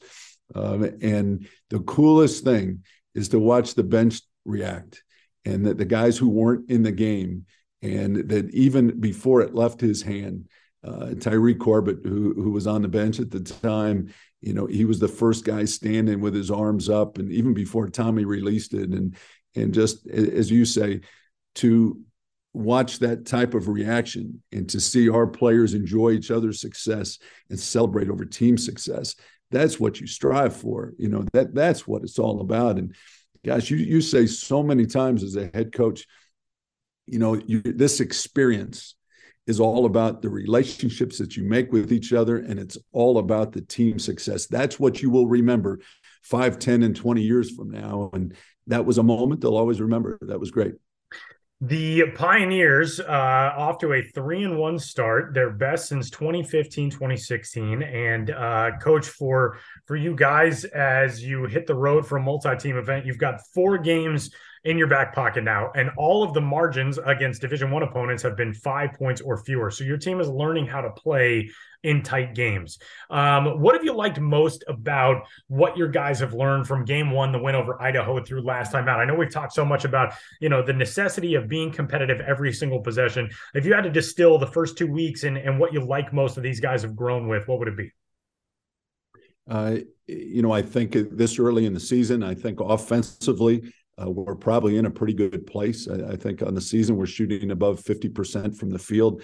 Um, 0.55 0.85
and 1.03 1.47
the 1.69 1.81
coolest 1.81 2.43
thing 2.43 2.85
is 3.15 3.29
to 3.31 3.39
watch 3.39 3.75
the 3.75 3.85
bench 3.85 4.23
react. 4.44 5.02
And 5.44 5.67
that 5.67 5.79
the 5.79 5.85
guys 5.85 6.17
who 6.17 6.29
weren't 6.29 6.70
in 6.70 6.82
the 6.82 6.93
game 6.93 7.44
and 7.82 8.29
that 8.31 8.50
even 8.55 8.99
before 8.99 9.43
it 9.43 9.55
left 9.55 9.81
his 9.81 10.02
hand 10.02 10.49
uh, 10.85 11.14
Tyree 11.14 11.55
Corbett, 11.55 11.99
who 12.05 12.35
who 12.35 12.50
was 12.50 12.67
on 12.67 12.82
the 12.82 12.88
bench 12.88 13.19
at 13.19 13.31
the 13.31 13.41
time, 13.41 14.12
you 14.41 14.52
know, 14.52 14.67
he 14.67 14.85
was 14.85 14.99
the 14.99 15.08
first 15.08 15.44
guy 15.44 15.64
standing 15.64 16.20
with 16.20 16.35
his 16.35 16.50
arms 16.50 16.91
up, 16.91 17.19
and 17.19 17.32
even 17.32 17.55
before 17.55 17.88
Tommy 17.88 18.25
released 18.25 18.75
it, 18.75 18.91
and 18.91 19.17
and 19.56 19.73
just 19.73 20.06
as 20.08 20.50
you 20.50 20.64
say, 20.64 21.00
to 21.56 21.99
watch 22.52 22.99
that 22.99 23.26
type 23.26 23.55
of 23.55 23.69
reaction 23.69 24.43
and 24.52 24.69
to 24.69 24.81
see 24.81 25.08
our 25.08 25.26
players 25.26 25.75
enjoy 25.75 26.11
each 26.11 26.31
other's 26.31 26.61
success 26.61 27.19
and 27.50 27.58
celebrate 27.58 28.08
over 28.08 28.25
team 28.25 28.56
success, 28.56 29.17
that's 29.50 29.81
what 29.81 30.00
you 30.00 30.06
strive 30.06 30.55
for. 30.55 30.93
You 30.99 31.08
know 31.08 31.25
that 31.32 31.55
that's 31.55 31.87
what 31.88 32.02
it's 32.02 32.19
all 32.19 32.40
about, 32.43 32.76
and 32.76 32.94
gosh, 33.44 33.70
you 33.70 33.76
you 33.76 34.00
say 34.00 34.26
so 34.26 34.62
many 34.62 34.87
times 34.87 35.23
as 35.23 35.37
a 35.37 35.50
head 35.55 35.73
coach, 35.73 36.06
you 37.06 37.19
know, 37.19 37.35
you, 37.35 37.61
this 37.61 38.00
experience 38.00 38.94
is 39.46 39.61
all 39.61 39.85
about 39.85 40.23
the 40.23 40.31
relationships 40.31 41.19
that 41.19 41.37
you 41.37 41.44
make 41.44 41.70
with 41.70 41.93
each 41.93 42.12
other, 42.12 42.38
and 42.38 42.58
it's 42.58 42.79
all 42.93 43.19
about 43.19 43.52
the 43.52 43.61
team 43.61 43.99
success. 43.99 44.46
That's 44.46 44.81
what 44.81 45.02
you 45.02 45.11
will 45.11 45.26
remember 45.26 45.81
five, 46.23 46.58
10, 46.58 46.82
and 46.82 46.96
20 46.96 47.20
years 47.20 47.50
from 47.55 47.70
now. 47.70 48.11
And 48.14 48.35
that 48.67 48.87
was 48.87 48.96
a 48.96 49.02
moment 49.02 49.43
they'll 49.43 49.56
always 49.56 49.81
remember. 49.81 50.19
That 50.23 50.40
was 50.40 50.50
great. 50.50 50.75
The 51.66 52.11
Pioneers 52.14 53.00
uh, 53.00 53.55
off 53.56 53.78
to 53.78 53.94
a 53.94 54.02
three 54.02 54.44
and 54.44 54.58
one 54.58 54.78
start, 54.78 55.32
their 55.32 55.49
best 55.49 55.88
since 55.88 56.11
2015, 56.11 56.90
2016. 56.90 57.82
And 57.82 58.31
uh, 58.31 58.72
coach, 58.82 59.06
for 59.08 59.58
for 59.87 59.96
you 59.96 60.14
guys, 60.14 60.64
as 60.66 61.25
you 61.25 61.46
hit 61.46 61.66
the 61.66 61.75
road 61.75 62.06
for 62.06 62.19
a 62.19 62.22
multi-team 62.22 62.76
event, 62.76 63.06
you've 63.06 63.16
got 63.16 63.40
four 63.55 63.78
games 63.78 64.31
in 64.64 64.78
your 64.78 64.87
back 64.87 65.14
pocket 65.14 65.44
now, 65.44 65.70
and 65.76 65.90
all 65.99 66.22
of 66.22 66.32
the 66.32 66.40
margins 66.40 66.99
against 67.05 67.40
Division 67.40 67.70
One 67.70 67.82
opponents 67.82 68.22
have 68.22 68.37
been 68.37 68.55
five 68.55 68.94
points 68.94 69.20
or 69.20 69.37
fewer. 69.44 69.70
So 69.70 69.84
your 69.84 69.99
team 69.99 70.20
is 70.20 70.28
learning 70.28 70.66
how 70.66 70.81
to 70.81 70.90
play 70.90 71.50
in 71.82 72.02
tight 72.02 72.34
games. 72.34 72.78
Um, 73.11 73.61
what 73.61 73.75
have 73.75 73.84
you 73.84 73.93
liked 73.93 74.19
most 74.19 74.64
about 74.66 75.26
what 75.49 75.76
your 75.76 75.88
guys 75.88 76.19
have 76.20 76.32
learned 76.32 76.66
from 76.66 76.87
game 76.87 77.11
one, 77.11 77.31
the 77.31 77.38
win 77.38 77.55
over 77.55 77.81
Idaho 77.81 78.25
through 78.25 78.40
last 78.40 78.72
time 78.72 78.88
out? 78.88 79.00
I 79.00 79.05
know 79.05 79.14
we've 79.14 79.31
talked 79.31 79.52
so 79.52 79.66
much 79.66 79.84
about, 79.84 80.14
you 80.40 80.49
know, 80.49 80.62
the 80.62 80.72
necessity 80.72 81.34
of 81.34 81.46
being 81.46 81.70
competitive 81.70 82.20
every 82.20 82.55
single 82.55 82.81
possession. 82.81 83.28
If 83.52 83.66
you 83.66 83.75
had 83.75 83.84
to 83.84 83.90
distill 83.90 84.38
the 84.38 84.46
first 84.46 84.78
two 84.78 84.90
weeks 84.90 85.25
and, 85.25 85.37
and 85.37 85.61
what 85.61 85.75
you 85.75 85.84
like 85.84 86.11
most 86.12 86.38
of 86.38 86.43
these 86.43 86.58
guys 86.58 86.81
have 86.82 86.96
grown 86.96 87.28
with, 87.28 87.46
what 87.46 87.58
would 87.58 87.69
it 87.69 87.76
be? 87.76 87.93
Uh, 89.46 89.76
you 90.06 90.40
know, 90.40 90.52
I 90.52 90.62
think 90.62 90.93
this 90.93 91.38
early 91.38 91.66
in 91.66 91.75
the 91.75 91.81
season, 91.81 92.22
I 92.22 92.34
think 92.34 92.61
offensively, 92.61 93.75
uh, 94.00 94.11
we're 94.11 94.35
probably 94.35 94.76
in 94.76 94.87
a 94.87 94.91
pretty 94.91 95.14
good 95.14 95.46
place. 95.46 95.88
I, 95.88 96.12
I, 96.12 96.17
think 96.17 96.43
on 96.43 96.55
the 96.55 96.61
season, 96.61 96.97
we're 96.97 97.07
shooting 97.07 97.50
above 97.50 97.80
50% 97.80 98.57
from 98.57 98.71
the 98.71 98.78
field. 98.78 99.23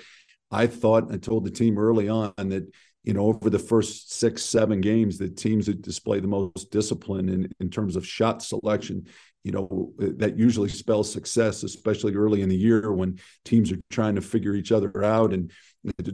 I 0.51 0.67
thought 0.67 1.13
I 1.13 1.17
told 1.17 1.45
the 1.45 1.51
team 1.51 1.79
early 1.79 2.09
on 2.09 2.33
that 2.37 2.69
you 3.05 3.15
know 3.15 3.27
over 3.27 3.51
the 3.51 3.59
first 3.59 4.13
six 4.13 4.45
seven 4.45 4.81
games 4.81 5.17
the 5.17 5.29
teams 5.29 5.67
that 5.67 5.83
display 5.83 6.21
the 6.21 6.29
most 6.29 6.71
discipline 6.71 7.29
in, 7.29 7.51
in 7.61 7.71
terms 7.71 7.97
of 7.97 8.07
shot 8.07 8.43
selection 8.43 9.07
you 9.43 9.53
know 9.53 9.93
that 9.99 10.37
usually 10.37 10.69
spells 10.69 11.11
success 11.11 11.63
especially 11.63 12.15
early 12.15 12.43
in 12.43 12.49
the 12.49 12.57
year 12.57 12.93
when 12.93 13.19
teams 13.45 13.73
are 13.73 13.81
trying 13.91 14.15
to 14.15 14.21
figure 14.21 14.55
each 14.55 14.73
other 14.73 15.03
out 15.03 15.33
and 15.33 15.51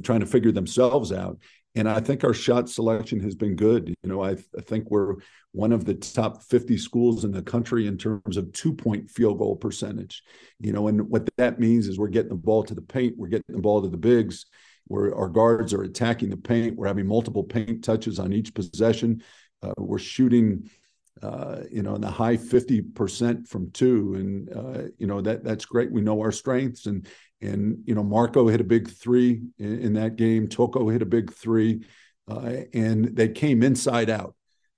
trying 0.05 0.21
to 0.21 0.27
figure 0.27 0.53
themselves 0.53 1.13
out 1.13 1.39
and 1.77 1.89
I 1.89 2.01
think 2.01 2.25
our 2.25 2.33
shot 2.33 2.71
selection 2.71 3.21
has 3.21 3.35
been 3.35 3.55
good. 3.55 3.95
You 4.03 4.09
know, 4.09 4.25
I, 4.25 4.31
I, 4.31 4.63
think 4.63 4.91
we're 4.91 5.17
one 5.53 5.73
of 5.73 5.85
the 5.85 5.95
top 5.95 6.43
50 6.43 6.79
schools 6.79 7.25
in 7.25 7.31
the 7.31 7.43
country 7.43 7.87
in 7.87 7.99
terms 7.99 8.39
of 8.39 8.51
two 8.53 8.73
point 8.73 9.11
field 9.11 9.39
goal 9.39 9.57
percentage. 9.57 10.23
You 10.59 10.73
know, 10.73 10.89
and 10.89 11.09
what 11.11 11.29
that 11.37 11.61
means 11.61 11.87
is 11.87 11.99
we're 11.99 12.09
getting 12.09 12.31
the 12.31 12.35
ball 12.35 12.65
to 12.65 12.75
the 12.75 12.81
paint, 12.81 13.15
we're 13.19 13.29
getting 13.29 13.55
the 13.55 13.61
ball 13.61 13.83
to 13.83 13.89
the 13.89 13.97
bigs, 13.99 14.47
where 14.87 15.15
our 15.15 15.29
guards 15.29 15.75
are 15.75 15.83
attacking 15.83 16.31
the 16.31 16.37
paint, 16.39 16.77
we're 16.77 16.87
having 16.87 17.07
multiple 17.07 17.45
paint 17.45 17.85
touches 17.85 18.19
on 18.19 18.33
each 18.33 18.55
possession, 18.55 19.23
uh, 19.63 19.75
we're 19.77 19.99
shooting. 19.99 20.71
Uh, 21.23 21.63
you 21.71 21.83
know, 21.83 21.95
in 21.95 22.03
the 22.03 22.11
high 22.11 22.37
50% 22.37 23.49
from 23.49 23.71
two. 23.71 24.15
And, 24.17 24.53
uh, 24.53 24.89
you 24.99 25.07
know, 25.07 25.23
that 25.23 25.43
that's 25.43 25.65
great. 25.65 25.91
We 25.91 26.03
know 26.03 26.21
our 26.21 26.31
strengths 26.31 26.85
and 26.85 27.09
and 27.41 27.83
you 27.85 27.95
know, 27.95 28.03
Marko 28.03 28.49
hit 28.49 28.61
a 28.61 28.65
big 28.65 28.89
three 28.89 29.43
in, 29.59 29.81
in 29.81 29.93
that 29.95 30.17
game. 30.17 30.49
Touko 30.49 30.91
hit 30.91 31.03
a 31.03 31.07
big 31.07 31.33
three, 31.33 31.85
uh, 32.31 32.53
and 32.73 33.17
they 33.17 33.29
came 33.29 33.63
inside 33.63 34.11
out. 34.11 34.35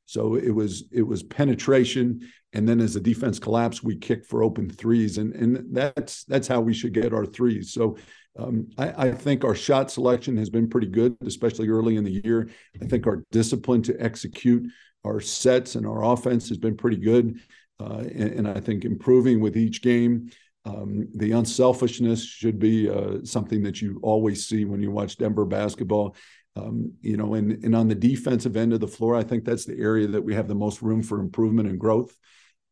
So 0.06 0.36
it 0.36 0.50
was 0.50 0.84
it 0.90 1.02
was 1.02 1.22
penetration, 1.22 2.20
and 2.52 2.68
then 2.68 2.80
as 2.80 2.94
the 2.94 3.00
defense 3.00 3.38
collapsed, 3.38 3.84
we 3.84 3.96
kicked 3.96 4.26
for 4.26 4.42
open 4.42 4.70
threes, 4.70 5.18
and 5.18 5.34
and 5.34 5.74
that's 5.74 6.24
that's 6.24 6.48
how 6.48 6.60
we 6.60 6.74
should 6.74 6.94
get 6.94 7.12
our 7.12 7.26
threes. 7.26 7.72
So 7.72 7.96
Um, 8.38 8.68
I, 8.78 9.08
I, 9.08 9.12
think 9.12 9.42
our 9.42 9.54
shot 9.54 9.90
selection 9.90 10.36
has 10.36 10.48
been 10.48 10.68
pretty 10.68 10.86
good, 10.86 11.16
especially 11.26 11.68
early 11.68 11.96
in 11.96 12.04
the 12.04 12.20
year. 12.24 12.48
I 12.80 12.86
think 12.86 13.06
our 13.06 13.24
discipline 13.32 13.82
to 13.82 13.96
execute 13.98 14.62
our 15.08 15.20
sets 15.20 15.74
and 15.74 15.86
our 15.86 16.04
offense 16.04 16.48
has 16.48 16.58
been 16.58 16.76
pretty 16.76 16.98
good. 16.98 17.40
Uh, 17.80 18.04
and, 18.14 18.32
and, 18.32 18.48
I 18.48 18.58
think 18.58 18.84
improving 18.84 19.40
with 19.40 19.56
each 19.56 19.82
game. 19.82 20.30
Um, 20.64 21.08
the 21.14 21.30
unselfishness 21.30 22.24
should 22.24 22.58
be 22.58 22.90
uh, 22.90 23.18
something 23.22 23.62
that 23.62 23.80
you 23.80 24.00
always 24.02 24.46
see 24.46 24.64
when 24.64 24.82
you 24.82 24.90
watch 24.90 25.16
Denver 25.16 25.44
basketball. 25.44 26.16
Um, 26.56 26.92
you 27.00 27.16
know, 27.16 27.34
and, 27.34 27.64
and 27.64 27.76
on 27.76 27.86
the 27.86 27.94
defensive 27.94 28.56
end 28.56 28.72
of 28.72 28.80
the 28.80 28.88
floor, 28.88 29.14
I 29.14 29.22
think 29.22 29.44
that's 29.44 29.64
the 29.64 29.78
area 29.78 30.08
that 30.08 30.22
we 30.22 30.34
have 30.34 30.48
the 30.48 30.56
most 30.56 30.82
room 30.82 31.02
for 31.04 31.20
improvement 31.20 31.68
and 31.68 31.78
growth 31.78 32.12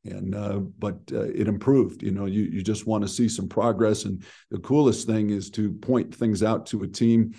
and 0.06 0.34
uh, 0.34 0.58
but 0.78 0.98
uh, 1.12 1.22
it 1.22 1.48
improved 1.48 2.02
you 2.02 2.10
know 2.10 2.26
you, 2.26 2.42
you 2.42 2.62
just 2.62 2.86
want 2.86 3.02
to 3.02 3.08
see 3.08 3.28
some 3.28 3.48
progress 3.48 4.04
and 4.04 4.24
the 4.50 4.58
coolest 4.58 5.06
thing 5.06 5.30
is 5.30 5.50
to 5.50 5.72
point 5.72 6.14
things 6.14 6.42
out 6.42 6.66
to 6.66 6.82
a 6.82 6.88
team 6.88 7.34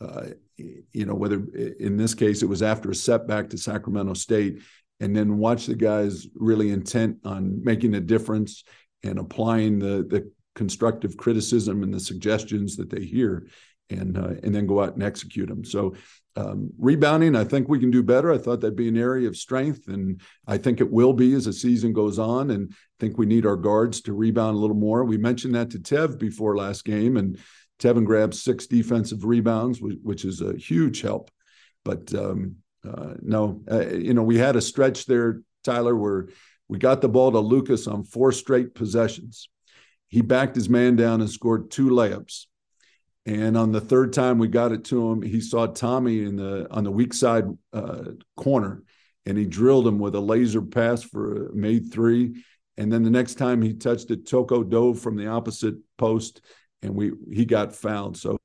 uh, 0.00 0.26
you 0.56 1.04
know 1.06 1.14
whether 1.14 1.44
in 1.78 1.96
this 1.96 2.14
case 2.14 2.42
it 2.42 2.48
was 2.48 2.62
after 2.62 2.90
a 2.90 2.94
setback 2.94 3.50
to 3.50 3.58
sacramento 3.58 4.14
state 4.14 4.60
and 5.00 5.14
then 5.14 5.38
watch 5.38 5.66
the 5.66 5.74
guys 5.74 6.26
really 6.34 6.70
intent 6.70 7.18
on 7.24 7.62
making 7.62 7.94
a 7.94 8.00
difference 8.00 8.64
and 9.02 9.18
applying 9.18 9.78
the 9.78 10.06
the 10.08 10.30
constructive 10.54 11.16
criticism 11.16 11.82
and 11.82 11.92
the 11.92 12.00
suggestions 12.00 12.76
that 12.76 12.88
they 12.88 13.04
hear 13.04 13.46
and 13.90 14.16
uh, 14.16 14.34
and 14.42 14.54
then 14.54 14.66
go 14.66 14.82
out 14.82 14.94
and 14.94 15.02
execute 15.02 15.48
them 15.48 15.64
so 15.64 15.94
um, 16.36 16.70
rebounding, 16.78 17.34
I 17.34 17.44
think 17.44 17.68
we 17.68 17.78
can 17.78 17.90
do 17.90 18.02
better. 18.02 18.30
I 18.30 18.38
thought 18.38 18.60
that'd 18.60 18.76
be 18.76 18.88
an 18.88 18.98
area 18.98 19.26
of 19.26 19.36
strength, 19.36 19.88
and 19.88 20.20
I 20.46 20.58
think 20.58 20.80
it 20.80 20.90
will 20.90 21.14
be 21.14 21.32
as 21.32 21.46
the 21.46 21.52
season 21.52 21.94
goes 21.94 22.18
on. 22.18 22.50
And 22.50 22.70
I 22.72 22.76
think 23.00 23.16
we 23.16 23.24
need 23.24 23.46
our 23.46 23.56
guards 23.56 24.02
to 24.02 24.12
rebound 24.12 24.56
a 24.56 24.60
little 24.60 24.76
more. 24.76 25.04
We 25.04 25.16
mentioned 25.16 25.54
that 25.54 25.70
to 25.70 25.78
Tev 25.78 26.18
before 26.18 26.56
last 26.56 26.84
game, 26.84 27.16
and 27.16 27.38
Tevin 27.78 28.04
grabbed 28.04 28.34
six 28.34 28.66
defensive 28.66 29.24
rebounds, 29.24 29.80
which 29.80 30.24
is 30.24 30.40
a 30.40 30.56
huge 30.56 31.02
help. 31.02 31.30
But 31.84 32.12
um, 32.14 32.56
uh, 32.86 33.14
no, 33.20 33.62
uh, 33.70 33.88
you 33.88 34.14
know, 34.14 34.22
we 34.22 34.38
had 34.38 34.56
a 34.56 34.60
stretch 34.60 35.06
there, 35.06 35.42
Tyler, 35.62 35.94
where 35.94 36.28
we 36.68 36.78
got 36.78 37.00
the 37.00 37.08
ball 37.08 37.32
to 37.32 37.38
Lukas 37.38 37.86
on 37.86 38.04
four 38.04 38.32
straight 38.32 38.74
possessions. 38.74 39.48
He 40.08 40.22
backed 40.22 40.56
his 40.56 40.68
man 40.68 40.96
down 40.96 41.20
and 41.20 41.30
scored 41.30 41.70
two 41.70 41.88
layups. 41.90 42.46
And 43.26 43.56
on 43.56 43.72
the 43.72 43.80
third 43.80 44.12
time 44.12 44.38
we 44.38 44.46
got 44.46 44.72
it 44.72 44.84
to 44.86 45.10
him, 45.10 45.20
he 45.20 45.40
saw 45.40 45.66
Tommy 45.66 46.22
in 46.22 46.36
the 46.36 46.68
on 46.70 46.84
the 46.84 46.92
weak 46.92 47.12
side 47.12 47.44
uh, 47.72 48.04
corner, 48.36 48.84
and 49.26 49.36
he 49.36 49.44
drilled 49.44 49.86
him 49.86 49.98
with 49.98 50.14
a 50.14 50.20
laser 50.20 50.62
pass 50.62 51.02
for 51.02 51.48
a 51.48 51.54
made 51.54 51.92
three. 51.92 52.44
And 52.76 52.92
then 52.92 53.02
the 53.02 53.10
next 53.10 53.34
time 53.34 53.62
he 53.62 53.74
touched 53.74 54.10
it, 54.10 54.26
Touko 54.26 54.68
dove 54.68 55.00
from 55.00 55.16
the 55.16 55.26
opposite 55.26 55.74
post, 55.98 56.40
and 56.86 56.94
we 56.94 57.12
he 57.32 57.44
got 57.44 57.74
fouled. 57.74 58.16
So, 58.16 58.38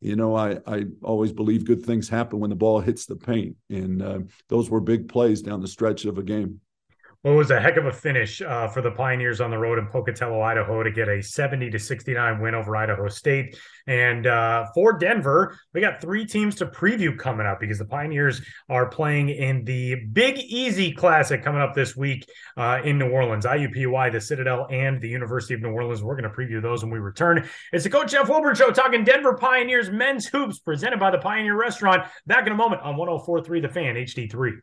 you 0.00 0.16
know, 0.16 0.34
I 0.34 0.58
I 0.66 0.86
always 1.02 1.32
believe 1.32 1.64
good 1.64 1.84
things 1.84 2.08
happen 2.08 2.40
when 2.40 2.50
the 2.50 2.56
ball 2.56 2.80
hits 2.80 3.06
the 3.06 3.16
paint, 3.16 3.56
and 3.70 4.02
uh, 4.02 4.20
those 4.48 4.68
were 4.68 4.80
big 4.80 5.08
plays 5.08 5.42
down 5.42 5.60
the 5.60 5.68
stretch 5.68 6.04
of 6.04 6.18
a 6.18 6.22
game. 6.22 6.60
It 7.24 7.30
was 7.30 7.52
a 7.52 7.60
heck 7.60 7.76
of 7.76 7.86
a 7.86 7.92
finish 7.92 8.42
uh, 8.42 8.66
for 8.66 8.82
the 8.82 8.90
Pioneers 8.90 9.40
on 9.40 9.52
the 9.52 9.58
road 9.58 9.78
in 9.78 9.86
Pocatello, 9.86 10.40
Idaho, 10.40 10.82
to 10.82 10.90
get 10.90 11.08
a 11.08 11.22
70 11.22 11.70
to 11.70 11.78
69 11.78 12.40
win 12.40 12.56
over 12.56 12.74
Idaho 12.74 13.06
State. 13.06 13.56
And 13.86 14.26
uh, 14.26 14.66
for 14.74 14.98
Denver, 14.98 15.56
we 15.72 15.80
got 15.80 16.00
three 16.00 16.26
teams 16.26 16.56
to 16.56 16.66
preview 16.66 17.16
coming 17.16 17.46
up 17.46 17.60
because 17.60 17.78
the 17.78 17.84
Pioneers 17.84 18.42
are 18.68 18.88
playing 18.88 19.28
in 19.28 19.64
the 19.64 20.04
Big 20.12 20.36
Easy 20.38 20.90
Classic 20.90 21.40
coming 21.40 21.62
up 21.62 21.74
this 21.74 21.94
week 21.96 22.26
uh, 22.56 22.80
in 22.82 22.98
New 22.98 23.10
Orleans. 23.10 23.46
IUPUI, 23.46 24.10
the 24.10 24.20
Citadel, 24.20 24.66
and 24.68 25.00
the 25.00 25.08
University 25.08 25.54
of 25.54 25.62
New 25.62 25.70
Orleans. 25.70 26.02
We're 26.02 26.20
going 26.20 26.28
to 26.28 26.36
preview 26.36 26.60
those 26.60 26.82
when 26.82 26.92
we 26.92 26.98
return. 26.98 27.48
It's 27.72 27.84
the 27.84 27.90
Coach 27.90 28.10
Jeff 28.10 28.26
Wulbrun 28.26 28.56
Show 28.56 28.72
talking 28.72 29.04
Denver 29.04 29.34
Pioneers 29.34 29.90
men's 29.90 30.26
hoops 30.26 30.58
presented 30.58 30.98
by 30.98 31.12
the 31.12 31.18
Pioneer 31.18 31.56
Restaurant. 31.56 32.02
Back 32.26 32.48
in 32.48 32.52
a 32.52 32.56
moment 32.56 32.82
on 32.82 32.96
1043 32.96 33.60
The 33.60 33.68
Fan 33.68 33.94
HD3. 33.94 34.58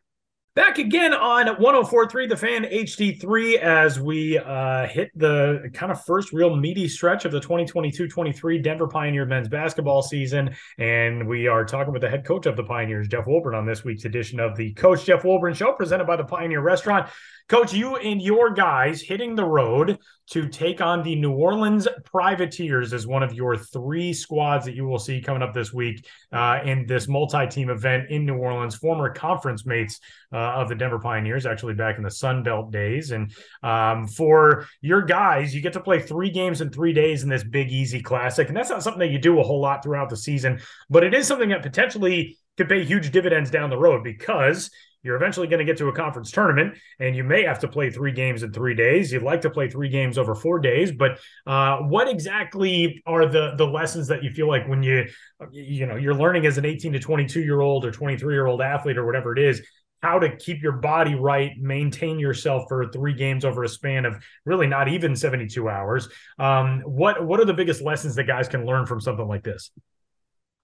Back 0.56 0.78
again 0.78 1.14
on 1.14 1.46
1043 1.46 2.26
The 2.26 2.36
Fan 2.36 2.64
HD3 2.64 3.58
as 3.58 4.00
we 4.00 4.36
uh, 4.36 4.88
hit 4.88 5.12
the 5.14 5.70
kind 5.72 5.92
of 5.92 6.04
first 6.04 6.32
real 6.32 6.56
meaty 6.56 6.88
stretch 6.88 7.24
of 7.24 7.30
the 7.30 7.38
2022 7.38 8.08
23 8.08 8.58
Denver 8.58 8.88
Pioneer 8.88 9.24
men's 9.26 9.48
basketball 9.48 10.02
season. 10.02 10.56
And 10.76 11.28
we 11.28 11.46
are 11.46 11.64
talking 11.64 11.92
with 11.92 12.02
the 12.02 12.10
head 12.10 12.24
coach 12.24 12.46
of 12.46 12.56
the 12.56 12.64
Pioneers, 12.64 13.06
Jeff 13.06 13.26
Wulbrun, 13.26 13.56
on 13.56 13.64
this 13.64 13.84
week's 13.84 14.06
edition 14.06 14.40
of 14.40 14.56
the 14.56 14.72
Coach 14.74 15.04
Jeff 15.04 15.22
Wulbrun 15.22 15.54
Show 15.54 15.72
presented 15.74 16.08
by 16.08 16.16
the 16.16 16.24
Pioneer 16.24 16.62
Restaurant. 16.62 17.08
Coach, 17.48 17.72
you 17.72 17.94
and 17.94 18.20
your 18.20 18.52
guys 18.52 19.00
hitting 19.00 19.36
the 19.36 19.44
road 19.44 19.98
to 20.30 20.48
take 20.48 20.80
on 20.80 21.02
the 21.02 21.16
New 21.16 21.32
Orleans 21.32 21.88
Privateers 22.04 22.92
as 22.92 23.06
one 23.06 23.22
of 23.22 23.34
your 23.34 23.56
three 23.56 24.12
squads 24.12 24.64
that 24.64 24.74
you 24.74 24.86
will 24.86 24.98
see 24.98 25.20
coming 25.20 25.42
up 25.42 25.52
this 25.52 25.72
week 25.72 26.06
uh, 26.32 26.60
in 26.64 26.86
this 26.86 27.08
multi-team 27.08 27.68
event 27.68 28.10
in 28.10 28.24
New 28.24 28.36
Orleans. 28.36 28.76
Former 28.76 29.12
conference 29.12 29.66
mates 29.66 30.00
uh, 30.32 30.36
of 30.36 30.68
the 30.68 30.74
Denver 30.74 31.00
Pioneers, 31.00 31.46
actually 31.46 31.74
back 31.74 31.98
in 31.98 32.04
the 32.04 32.10
Sun 32.10 32.44
Belt 32.44 32.70
days. 32.70 33.10
And 33.10 33.34
um, 33.62 34.06
for 34.06 34.66
your 34.80 35.02
guys, 35.02 35.54
you 35.54 35.60
get 35.60 35.72
to 35.72 35.80
play 35.80 36.00
three 36.00 36.30
games 36.30 36.60
in 36.60 36.70
three 36.70 36.92
days 36.92 37.24
in 37.24 37.28
this 37.28 37.42
Big 37.42 37.72
Easy 37.72 38.00
Classic, 38.00 38.46
and 38.46 38.56
that's 38.56 38.70
not 38.70 38.82
something 38.82 39.00
that 39.00 39.10
you 39.10 39.18
do 39.18 39.40
a 39.40 39.42
whole 39.42 39.60
lot 39.60 39.82
throughout 39.82 40.08
the 40.08 40.16
season, 40.16 40.60
but 40.88 41.02
it 41.02 41.12
is 41.12 41.26
something 41.26 41.48
that 41.48 41.62
potentially 41.62 42.38
could 42.56 42.68
pay 42.68 42.84
huge 42.84 43.10
dividends 43.10 43.50
down 43.50 43.70
the 43.70 43.76
road 43.76 44.04
because 44.04 44.70
you're 45.02 45.16
eventually 45.16 45.46
going 45.46 45.60
to 45.60 45.64
get 45.64 45.78
to 45.78 45.88
a 45.88 45.92
conference 45.94 46.30
tournament 46.30 46.76
and 46.98 47.16
you 47.16 47.24
may 47.24 47.42
have 47.42 47.58
to 47.60 47.68
play 47.68 47.90
three 47.90 48.12
games 48.12 48.42
in 48.42 48.52
three 48.52 48.74
days. 48.74 49.10
You'd 49.10 49.22
like 49.22 49.40
to 49.42 49.50
play 49.50 49.68
three 49.68 49.88
games 49.88 50.18
over 50.18 50.34
four 50.34 50.58
days 50.58 50.92
but 50.92 51.18
uh, 51.46 51.78
what 51.78 52.08
exactly 52.08 53.02
are 53.06 53.26
the 53.26 53.54
the 53.56 53.66
lessons 53.66 54.08
that 54.08 54.22
you 54.22 54.30
feel 54.30 54.48
like 54.48 54.68
when 54.68 54.82
you 54.82 55.06
you 55.50 55.86
know 55.86 55.96
you're 55.96 56.14
learning 56.14 56.44
as 56.46 56.58
an 56.58 56.64
18 56.64 56.92
to 56.92 56.98
22 56.98 57.40
year 57.40 57.60
old 57.60 57.84
or 57.84 57.90
23 57.90 58.34
year 58.34 58.46
old 58.46 58.60
athlete 58.60 58.98
or 58.98 59.06
whatever 59.06 59.32
it 59.32 59.38
is 59.38 59.62
how 60.02 60.18
to 60.18 60.34
keep 60.36 60.62
your 60.62 60.72
body 60.72 61.14
right 61.14 61.52
maintain 61.58 62.18
yourself 62.18 62.64
for 62.68 62.90
three 62.90 63.14
games 63.14 63.44
over 63.44 63.64
a 63.64 63.68
span 63.68 64.04
of 64.04 64.22
really 64.44 64.66
not 64.66 64.88
even 64.88 65.14
72 65.14 65.68
hours? 65.68 66.08
Um, 66.38 66.80
what 66.84 67.24
what 67.26 67.40
are 67.40 67.44
the 67.44 67.54
biggest 67.54 67.82
lessons 67.82 68.14
that 68.14 68.24
guys 68.24 68.48
can 68.48 68.64
learn 68.64 68.86
from 68.86 69.00
something 69.00 69.26
like 69.26 69.42
this 69.42 69.70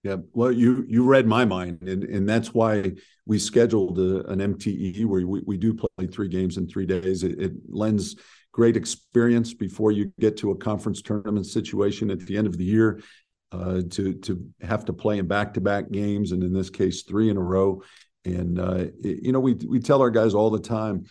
yeah, 0.07 0.17
well, 0.35 0.53
you 0.53 0.85
you 0.89 1.03
read 1.03 1.27
my 1.27 1.45
mind, 1.45 1.83
and 1.83 2.05
and 2.05 2.29
that's 2.29 2.55
why 2.55 2.93
we 3.25 3.41
scheduled 3.41 3.99
a, 3.99 4.25
an 4.29 4.39
MTE 4.39 5.05
where 5.05 5.27
we, 5.27 5.43
we 5.45 5.57
do 5.57 5.75
play 5.75 6.07
three 6.07 6.29
games 6.29 6.59
in 6.59 6.69
three 6.69 6.87
days. 6.87 7.25
It, 7.25 7.41
it, 7.41 7.53
lends 7.69 8.15
great 8.53 8.77
experience 8.77 9.53
before 9.53 9.91
you 9.91 10.13
get 10.21 10.37
to 10.37 10.53
a 10.53 10.57
conference 10.57 11.03
tournament 11.03 11.47
situation 11.47 12.13
at 12.13 12.21
the 12.21 12.37
end 12.37 12.47
of 12.47 12.57
the 12.57 12.65
year. 12.65 13.01
Uh, 13.51 13.83
to 13.91 14.15
to 14.15 14.49
have 14.61 14.85
to 14.85 14.93
play 14.93 15.19
in 15.19 15.27
back 15.27 15.55
to 15.55 15.61
back 15.61 15.91
games, 15.91 16.31
and 16.31 16.45
in 16.45 16.53
this 16.53 16.71
case, 16.71 17.03
three 17.03 17.29
in 17.29 17.37
a 17.37 17.43
row. 17.43 17.83
And 18.25 18.61
uh, 18.61 18.87
it, 19.03 19.25
you 19.25 19.33
know, 19.33 19.41
we 19.41 19.55
we 19.55 19.81
tell 19.81 20.03
our 20.03 20.11
guys 20.11 20.35
all 20.35 20.51
the 20.51 20.61
time, 20.61 21.07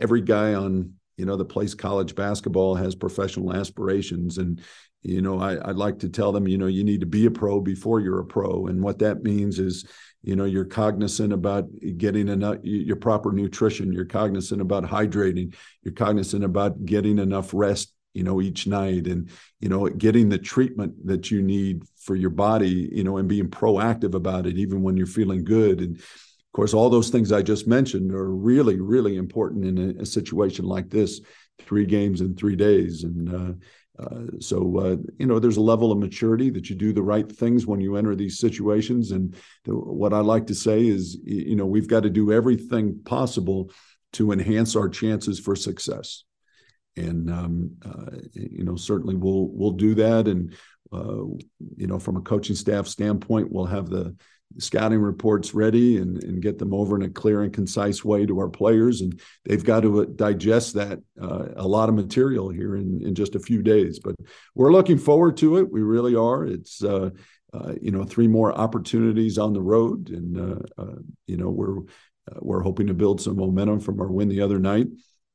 every 0.00 0.22
guy 0.22 0.54
on 0.54 0.94
you 1.18 1.26
know 1.26 1.36
that 1.36 1.46
plays 1.46 1.74
college 1.74 2.14
basketball 2.14 2.76
has 2.76 2.94
professional 2.94 3.54
aspirations, 3.54 4.38
and 4.38 4.62
you 5.02 5.20
know 5.20 5.38
I, 5.38 5.68
i'd 5.68 5.76
like 5.76 6.00
to 6.00 6.08
tell 6.08 6.32
them 6.32 6.48
you 6.48 6.58
know 6.58 6.66
you 6.66 6.82
need 6.82 7.00
to 7.00 7.06
be 7.06 7.26
a 7.26 7.30
pro 7.30 7.60
before 7.60 8.00
you're 8.00 8.20
a 8.20 8.24
pro. 8.24 8.66
And 8.66 8.82
what 8.82 9.00
that 9.00 9.22
means 9.22 9.58
is 9.58 9.84
you 10.22 10.36
know 10.36 10.44
you're 10.44 10.64
cognizant 10.64 11.32
about 11.32 11.66
getting 11.98 12.28
enough 12.28 12.58
your 12.62 12.96
proper 12.96 13.32
nutrition. 13.32 13.92
You're 13.92 14.04
cognizant 14.04 14.62
about 14.62 14.84
hydrating. 14.84 15.54
You're 15.82 15.94
cognizant 15.94 16.44
about 16.44 16.84
getting 16.86 17.18
enough 17.18 17.50
rest 17.52 17.92
you 18.14 18.22
know 18.22 18.40
each 18.40 18.66
night. 18.66 19.06
And 19.06 19.30
you 19.60 19.68
know 19.68 19.88
getting 19.88 20.28
the 20.28 20.38
treatment 20.38 21.06
that 21.06 21.30
you 21.30 21.42
need 21.42 21.82
for 21.96 22.14
your 22.14 22.30
body 22.30 22.88
you 22.92 23.04
know 23.04 23.18
and 23.18 23.28
being 23.28 23.48
proactive 23.48 24.14
about 24.14 24.46
it 24.46 24.56
even 24.56 24.82
when 24.82 24.96
you're 24.96 25.06
feeling 25.06 25.44
good. 25.44 25.80
And 25.80 26.00
of 26.48 26.52
course 26.52 26.74
all 26.74 26.90
those 26.90 27.10
things 27.10 27.32
i 27.32 27.42
just 27.42 27.66
mentioned 27.66 28.12
are 28.12 28.34
really 28.34 28.80
really 28.80 29.16
important 29.16 29.64
in 29.64 29.78
a, 29.78 30.02
a 30.02 30.06
situation 30.06 30.64
like 30.64 30.88
this 30.90 31.20
three 31.58 31.86
games 31.86 32.20
in 32.20 32.34
three 32.34 32.56
days. 32.56 33.04
And 33.04 33.34
uh, 33.34 34.02
uh, 34.02 34.22
so 34.40 34.78
uh, 34.78 34.96
you 35.18 35.26
know 35.26 35.38
there's 35.38 35.56
a 35.56 35.62
level 35.62 35.90
of 35.90 35.98
maturity 35.98 36.50
that 36.50 36.70
you 36.70 36.76
do 36.76 36.92
the 36.92 37.02
right 37.02 37.30
things 37.30 37.66
when 37.66 37.80
you 37.80 37.96
enter 37.96 38.14
these 38.14 38.38
situations. 38.38 39.10
And 39.10 39.36
what 39.66 40.12
i 40.12 40.20
like 40.20 40.46
to 40.48 40.54
say 40.54 40.86
is 40.86 41.18
you 41.24 41.56
know 41.56 41.66
we've 41.66 41.88
got 41.88 42.04
to 42.04 42.10
do 42.10 42.32
everything 42.32 43.00
possible 43.04 43.70
to 44.14 44.32
enhance 44.32 44.76
our 44.76 44.88
chances 44.88 45.38
for 45.38 45.56
success. 45.56 46.24
And 46.96 47.30
um, 47.30 47.70
uh, 47.84 48.18
you 48.34 48.64
know 48.64 48.76
certainly 48.76 49.16
we'll 49.16 49.48
we'll 49.48 49.72
do 49.72 49.94
that. 49.96 50.28
And 50.28 50.54
uh, 50.92 51.24
you 51.76 51.86
know 51.86 51.98
from 51.98 52.16
a 52.16 52.22
coaching 52.22 52.56
staff 52.56 52.86
standpoint 52.86 53.50
we'll 53.50 53.66
have 53.66 53.88
the 53.88 54.16
scouting 54.58 55.00
reports 55.00 55.54
ready 55.54 55.98
and, 55.98 56.22
and 56.24 56.42
get 56.42 56.58
them 56.58 56.72
over 56.72 56.96
in 56.96 57.02
a 57.02 57.10
clear 57.10 57.42
and 57.42 57.52
concise 57.52 58.04
way 58.04 58.24
to 58.24 58.38
our 58.38 58.48
players. 58.48 59.02
And 59.02 59.20
they've 59.44 59.64
got 59.64 59.80
to 59.80 60.02
uh, 60.02 60.06
digest 60.16 60.74
that 60.74 61.00
uh, 61.20 61.48
a 61.56 61.66
lot 61.66 61.88
of 61.88 61.94
material 61.94 62.48
here 62.48 62.76
in, 62.76 63.02
in 63.02 63.14
just 63.14 63.34
a 63.34 63.40
few 63.40 63.62
days. 63.62 63.98
But 63.98 64.16
we're 64.54 64.72
looking 64.72 64.98
forward 64.98 65.36
to 65.38 65.58
it. 65.58 65.70
We 65.70 65.82
really 65.82 66.16
are. 66.16 66.44
It's 66.44 66.82
uh, 66.82 67.10
uh, 67.52 67.74
you 67.80 67.90
know 67.90 68.04
three 68.04 68.28
more 68.28 68.52
opportunities 68.52 69.38
on 69.38 69.52
the 69.52 69.62
road, 69.62 70.10
and 70.10 70.38
uh, 70.38 70.82
uh, 70.82 70.96
you 71.26 71.36
know 71.36 71.48
we're 71.48 71.80
we're 72.40 72.60
hoping 72.60 72.88
to 72.88 72.94
build 72.94 73.22
some 73.22 73.36
momentum 73.36 73.80
from 73.80 73.98
our 74.00 74.08
win 74.08 74.28
the 74.28 74.42
other 74.42 74.58
night, 74.58 74.86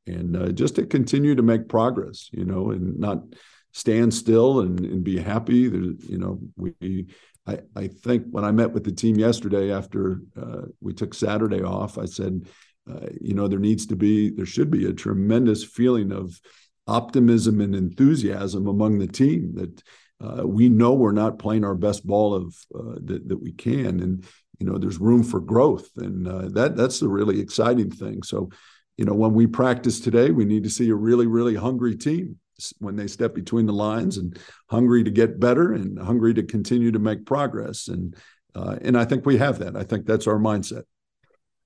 and 0.06 0.56
just 0.56 0.76
to 0.76 0.86
continue 0.86 1.34
to 1.34 1.42
make 1.42 1.68
progress. 1.68 2.30
You 2.32 2.46
know, 2.46 2.70
and 2.70 3.00
not 3.00 3.24
stand 3.72 4.14
still 4.14 4.60
and, 4.60 4.80
and 4.80 5.04
be 5.04 5.18
happy. 5.18 5.68
There, 5.68 5.82
you 5.82 6.20
know, 6.20 6.40
we 6.56 7.08
I, 7.46 7.60
I 7.76 7.88
think 7.88 8.26
when 8.32 8.46
I 8.46 8.52
met 8.52 8.72
with 8.72 8.84
the 8.84 8.92
team 8.92 9.18
yesterday 9.18 9.72
after 9.72 10.22
uh, 10.40 10.64
we 10.82 10.94
took 10.94 11.14
Saturday 11.14 11.62
off, 11.62 11.98
I 11.98 12.06
said, 12.06 12.48
uh, 12.90 13.08
you 13.20 13.34
know, 13.34 13.48
there 13.48 13.60
needs 13.60 13.86
to 13.88 13.96
be, 13.96 14.30
there 14.30 14.46
should 14.46 14.72
be 14.72 14.86
a 14.86 14.94
tremendous 14.94 15.64
feeling 15.64 16.12
of 16.12 16.40
optimism 16.88 17.62
and 17.62 17.76
enthusiasm 17.76 18.68
among 18.68 19.00
the 19.00 19.08
team 19.08 19.54
that 19.56 19.84
uh, 20.22 20.48
we 20.48 20.70
know 20.70 20.94
we're 20.94 21.12
not 21.12 21.40
playing 21.40 21.66
our 21.66 21.76
best 21.76 22.06
ball 22.06 22.34
of 22.34 22.56
uh, 22.76 22.96
that, 23.04 23.28
that 23.28 23.42
we 23.42 23.52
can, 23.52 24.00
and 24.00 24.26
you 24.60 24.66
know, 24.66 24.78
there's 24.78 25.00
room 25.00 25.24
for 25.24 25.42
growth, 25.42 25.90
and 25.98 26.28
uh, 26.28 26.48
that 26.50 26.78
that's 26.78 27.00
the 27.00 27.10
really 27.10 27.40
exciting 27.40 27.90
thing. 27.90 28.24
So, 28.24 28.50
you 28.98 29.04
know, 29.04 29.14
when 29.14 29.34
we 29.34 29.48
practice 29.48 30.00
today, 30.00 30.32
we 30.32 30.46
need 30.46 30.64
to 30.64 30.70
see 30.70 30.90
a 30.90 30.96
really, 30.96 31.28
really 31.28 31.56
hungry 31.56 31.98
team 31.98 32.38
when 32.80 32.96
they 32.96 33.08
step 33.08 33.34
between 33.34 33.66
the 33.66 33.74
lines 33.74 34.18
and 34.18 34.38
hungry 34.70 35.04
to 35.04 35.12
get 35.12 35.40
better 35.40 35.74
and 35.74 36.00
hungry 36.00 36.34
to 36.34 36.44
continue 36.44 36.92
to 36.92 37.00
make 37.00 37.26
progress. 37.26 37.88
And 37.88 38.16
uh, 38.56 38.78
and 38.82 38.96
I 38.98 39.06
think 39.06 39.26
we 39.26 39.38
have 39.38 39.60
that. 39.60 39.76
I 39.76 39.84
think 39.84 40.06
that's 40.06 40.28
our 40.28 40.38
mindset. 40.38 40.84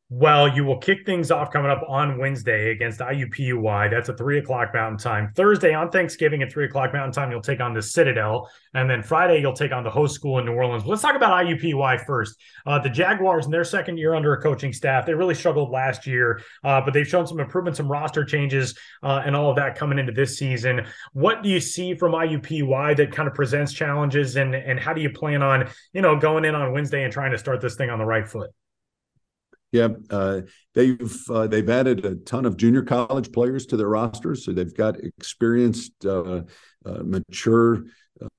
Well, 0.09 0.47
you 0.47 0.63
will 0.63 0.77
kick 0.77 1.05
things 1.05 1.31
off 1.31 1.51
coming 1.51 1.69
up 1.69 1.83
on 1.85 2.17
Wednesday 2.17 2.71
against 2.71 3.01
IUPUI. 3.01 3.91
That's 3.91 4.07
at 4.07 4.17
three 4.17 4.37
o'clock 4.37 4.73
Mountain 4.73 4.99
Time. 4.99 5.33
Thursday 5.35 5.73
on 5.73 5.89
Thanksgiving 5.89 6.41
at 6.41 6.49
three 6.49 6.63
o'clock 6.63 6.93
Mountain 6.93 7.11
Time, 7.11 7.29
you'll 7.29 7.41
take 7.41 7.59
on 7.59 7.73
the 7.73 7.81
Citadel, 7.81 8.49
and 8.73 8.89
then 8.89 9.03
Friday 9.03 9.41
you'll 9.41 9.51
take 9.51 9.73
on 9.73 9.83
the 9.83 9.89
host 9.89 10.15
school 10.15 10.39
in 10.39 10.45
New 10.45 10.53
Orleans. 10.53 10.85
Let's 10.85 11.01
talk 11.01 11.17
about 11.17 11.45
IUPUI 11.45 12.05
first. 12.05 12.37
Uh, 12.65 12.79
the 12.79 12.89
Jaguars 12.89 13.47
in 13.47 13.51
their 13.51 13.65
second 13.65 13.97
year 13.97 14.15
under 14.15 14.31
a 14.31 14.41
coaching 14.41 14.71
staff, 14.71 15.05
they 15.05 15.13
really 15.13 15.35
struggled 15.35 15.71
last 15.71 16.07
year, 16.07 16.39
uh, 16.63 16.79
but 16.79 16.93
they've 16.93 17.05
shown 17.05 17.27
some 17.27 17.41
improvement, 17.41 17.75
some 17.75 17.91
roster 17.91 18.23
changes, 18.23 18.79
uh, 19.03 19.23
and 19.25 19.35
all 19.35 19.49
of 19.49 19.57
that 19.57 19.75
coming 19.75 19.99
into 19.99 20.13
this 20.13 20.37
season. 20.37 20.87
What 21.11 21.43
do 21.43 21.49
you 21.49 21.59
see 21.59 21.95
from 21.95 22.13
IUPUI 22.13 22.95
that 22.95 23.11
kind 23.11 23.27
of 23.27 23.35
presents 23.35 23.73
challenges, 23.73 24.37
and 24.37 24.55
and 24.55 24.79
how 24.79 24.93
do 24.93 25.01
you 25.01 25.09
plan 25.09 25.43
on 25.43 25.67
you 25.91 26.01
know 26.01 26.15
going 26.15 26.45
in 26.45 26.55
on 26.55 26.71
Wednesday 26.71 27.03
and 27.03 27.11
trying 27.11 27.31
to 27.31 27.37
start 27.37 27.59
this 27.59 27.75
thing 27.75 27.89
on 27.89 27.99
the 27.99 28.05
right 28.05 28.25
foot? 28.25 28.51
Yeah, 29.71 29.89
uh, 30.09 30.41
they've 30.73 31.29
uh, 31.29 31.47
they've 31.47 31.69
added 31.69 32.05
a 32.05 32.15
ton 32.15 32.45
of 32.45 32.55
junior 32.55 32.83
college 32.83 33.31
players 33.31 33.65
to 33.67 33.77
their 33.77 33.89
roster, 33.89 34.33
so 34.35 34.53
they've 34.53 34.73
got 34.73 34.97
experienced, 35.03 36.05
uh, 36.05 36.43
uh 36.85 37.03
mature, 37.03 37.83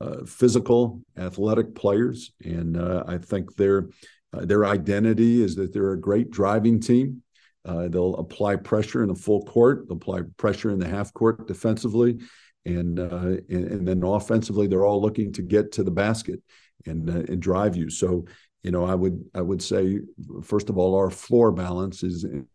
uh, 0.01 0.25
physical, 0.27 1.03
athletic 1.19 1.75
players, 1.75 2.33
and 2.43 2.79
uh, 2.79 3.05
I 3.07 3.19
think 3.19 3.57
their 3.57 3.91
their 4.33 4.65
identity 4.65 5.43
is 5.43 5.55
that 5.57 5.73
they're 5.73 5.93
a 5.93 6.01
great 6.01 6.31
driving 6.31 6.81
team. 6.81 7.23
they'll 7.65 8.17
apply 8.17 8.57
pressure 8.57 9.03
in 9.03 9.09
the 9.09 9.15
full 9.15 9.43
court, 9.45 9.87
apply 9.91 10.23
pressure 10.39 10.71
in 10.71 10.79
the 10.79 10.89
half 10.89 11.13
court 11.13 11.47
defensively, 11.47 12.19
and 12.65 12.99
and, 12.99 13.51
and, 13.51 13.87
then 13.87 14.03
offensively, 14.03 14.67
they're 14.67 14.85
all 14.85 15.03
looking 15.03 15.31
to 15.35 15.43
get 15.43 15.73
to 15.73 15.83
the 15.83 15.91
basket 15.91 16.41
and 16.87 17.07
and 17.11 17.43
drive 17.43 17.77
you. 17.77 17.91
So 17.91 18.25
you 18.63 18.71
know, 18.71 18.85
I 18.85 18.95
would 18.95 19.25
I 19.35 19.41
would 19.41 19.63
say 19.63 20.01
first 20.43 20.69
of 20.69 20.79
all, 20.79 20.95
our 20.97 21.11
floor 21.11 21.53
balance 21.53 22.03
is, 22.03 22.25
and 22.25 22.47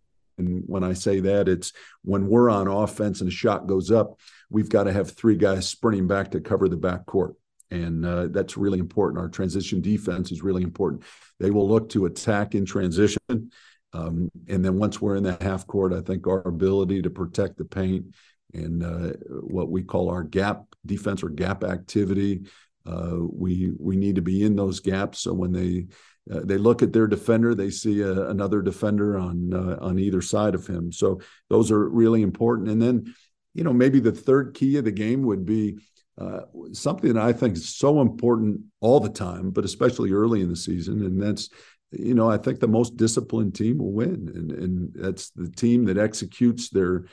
when 0.65 0.83
I 0.83 0.93
say 0.93 1.19
that, 1.21 1.47
it's 1.47 1.73
when 2.03 2.27
we're 2.27 2.49
on 2.49 2.67
offense 2.67 3.21
and 3.21 3.29
a 3.29 3.33
shot 3.33 3.67
goes 3.67 3.91
up, 3.91 4.19
we've 4.49 4.69
got 4.69 4.83
to 4.83 4.93
have 4.93 5.11
three 5.11 5.35
guys 5.35 5.67
sprinting 5.67 6.07
back 6.07 6.31
to 6.31 6.41
cover 6.41 6.67
the 6.67 6.77
back 6.77 7.05
court, 7.05 7.35
and 7.71 8.05
uh, 8.05 8.27
that's 8.27 8.57
really 8.57 8.79
important. 8.79 9.21
Our 9.21 9.29
transition 9.29 9.81
defense 9.81 10.31
is 10.31 10.43
really 10.43 10.63
important. 10.63 11.03
They 11.39 11.51
will 11.51 11.69
look 11.69 11.89
to 11.89 12.05
attack 12.05 12.55
in 12.55 12.65
transition. 12.65 13.51
Um, 13.93 14.31
and 14.47 14.65
then 14.65 14.77
once 14.77 14.99
we're 14.99 15.17
in 15.17 15.23
the 15.23 15.37
half 15.39 15.67
court, 15.67 15.93
I 15.93 16.01
think 16.01 16.25
our 16.25 16.47
ability 16.47 17.03
to 17.03 17.11
protect 17.11 17.57
the 17.57 17.65
paint 17.65 18.07
and 18.53 18.83
uh, 18.83 19.13
what 19.29 19.69
we 19.69 19.83
call 19.83 20.09
our 20.09 20.23
gap 20.23 20.63
defense 20.85 21.23
or 21.23 21.29
gap 21.29 21.63
activity 21.63 22.43
uh, 22.85 23.17
we 23.31 23.71
we 23.79 23.95
need 23.95 24.15
to 24.15 24.21
be 24.21 24.43
in 24.43 24.55
those 24.55 24.79
gaps. 24.79 25.19
So 25.19 25.33
when 25.33 25.51
they 25.51 25.87
uh, 26.33 26.41
they 26.43 26.57
look 26.57 26.81
at 26.81 26.93
their 26.93 27.07
defender, 27.07 27.55
they 27.55 27.69
see 27.69 28.01
a, 28.01 28.29
another 28.29 28.61
defender 28.61 29.17
on 29.17 29.53
uh, 29.53 29.77
on 29.81 29.99
either 29.99 30.21
side 30.21 30.55
of 30.55 30.67
him. 30.67 30.91
So 30.91 31.21
those 31.49 31.71
are 31.71 31.89
really 31.89 32.21
important. 32.21 32.69
And 32.69 32.81
then, 32.81 33.13
you 33.53 33.63
know, 33.63 33.73
maybe 33.73 33.99
the 33.99 34.11
third 34.11 34.53
key 34.53 34.77
of 34.77 34.85
the 34.85 34.91
game 34.91 35.23
would 35.23 35.45
be 35.45 35.77
uh, 36.17 36.41
something 36.73 37.13
that 37.13 37.23
I 37.23 37.33
think 37.33 37.55
is 37.55 37.75
so 37.75 38.01
important 38.01 38.61
all 38.81 38.99
the 38.99 39.09
time, 39.09 39.51
but 39.51 39.65
especially 39.65 40.11
early 40.11 40.41
in 40.41 40.49
the 40.49 40.55
season, 40.55 41.05
and 41.05 41.21
that's 41.21 41.49
you 41.91 42.13
know 42.13 42.29
I 42.29 42.37
think 42.37 42.59
the 42.59 42.67
most 42.67 42.97
disciplined 42.97 43.55
team 43.55 43.77
will 43.77 43.93
win, 43.93 44.31
and 44.35 44.51
and 44.51 44.93
that's 44.93 45.29
the 45.31 45.49
team 45.49 45.85
that 45.85 45.97
executes 45.97 46.69
their 46.69 47.05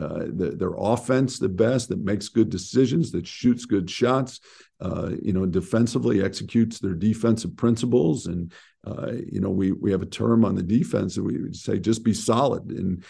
uh, 0.00 0.24
the, 0.26 0.54
their 0.58 0.74
offense 0.76 1.38
the 1.38 1.48
best, 1.48 1.88
that 1.88 2.04
makes 2.04 2.28
good 2.28 2.50
decisions, 2.50 3.12
that 3.12 3.26
shoots 3.26 3.64
good 3.64 3.88
shots, 3.88 4.40
uh, 4.80 5.10
you 5.22 5.32
know, 5.32 5.46
defensively 5.46 6.22
executes 6.22 6.78
their 6.78 6.94
defensive 6.94 7.56
principles. 7.56 8.26
And, 8.26 8.52
uh, 8.86 9.12
you 9.12 9.40
know, 9.40 9.50
we, 9.50 9.72
we 9.72 9.90
have 9.92 10.02
a 10.02 10.06
term 10.06 10.44
on 10.44 10.54
the 10.54 10.62
defense 10.62 11.14
that 11.14 11.22
we 11.22 11.40
would 11.40 11.56
say 11.56 11.78
just 11.78 12.04
be 12.04 12.14
solid. 12.14 12.70
And 12.70 13.04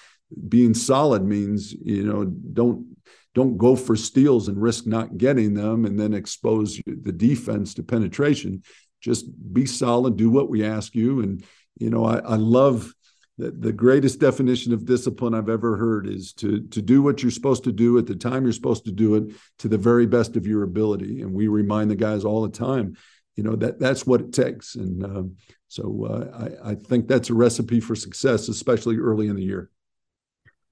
being 0.48 0.74
solid 0.74 1.24
means, 1.24 1.72
you 1.72 2.04
know, 2.04 2.24
don't 2.24 2.96
don't 3.34 3.58
go 3.58 3.74
for 3.74 3.96
steals 3.96 4.46
and 4.46 4.62
risk 4.62 4.86
not 4.86 5.18
getting 5.18 5.54
them 5.54 5.84
and 5.84 5.98
then 5.98 6.14
expose 6.14 6.80
the 6.86 7.12
defense 7.12 7.74
to 7.74 7.82
penetration. 7.82 8.62
Just 9.00 9.26
be 9.52 9.66
solid, 9.66 10.16
do 10.16 10.30
what 10.30 10.48
we 10.48 10.64
ask 10.64 10.94
you. 10.94 11.20
And, 11.20 11.44
you 11.76 11.90
know, 11.90 12.04
I, 12.04 12.18
I 12.18 12.36
love 12.36 12.94
the, 13.36 13.50
the 13.50 13.72
greatest 13.72 14.20
definition 14.20 14.72
of 14.72 14.84
discipline 14.84 15.34
I've 15.34 15.48
ever 15.48 15.76
heard 15.76 16.06
is 16.06 16.32
to 16.34 16.60
to 16.68 16.80
do 16.80 17.02
what 17.02 17.22
you're 17.22 17.32
supposed 17.32 17.64
to 17.64 17.72
do 17.72 17.98
at 17.98 18.06
the 18.06 18.14
time 18.14 18.44
you're 18.44 18.52
supposed 18.52 18.84
to 18.84 18.92
do 18.92 19.16
it 19.16 19.34
to 19.58 19.68
the 19.68 19.78
very 19.78 20.06
best 20.06 20.36
of 20.36 20.46
your 20.46 20.62
ability. 20.62 21.22
And 21.22 21.32
we 21.32 21.48
remind 21.48 21.90
the 21.90 21.96
guys 21.96 22.24
all 22.24 22.42
the 22.42 22.56
time, 22.56 22.96
you 23.34 23.42
know 23.42 23.56
that 23.56 23.80
that's 23.80 24.06
what 24.06 24.20
it 24.20 24.32
takes. 24.32 24.76
And 24.76 25.04
um, 25.04 25.36
so 25.68 26.06
uh, 26.08 26.48
I, 26.64 26.70
I 26.70 26.74
think 26.76 27.08
that's 27.08 27.30
a 27.30 27.34
recipe 27.34 27.80
for 27.80 27.96
success, 27.96 28.48
especially 28.48 28.98
early 28.98 29.26
in 29.26 29.36
the 29.36 29.42
year. 29.42 29.70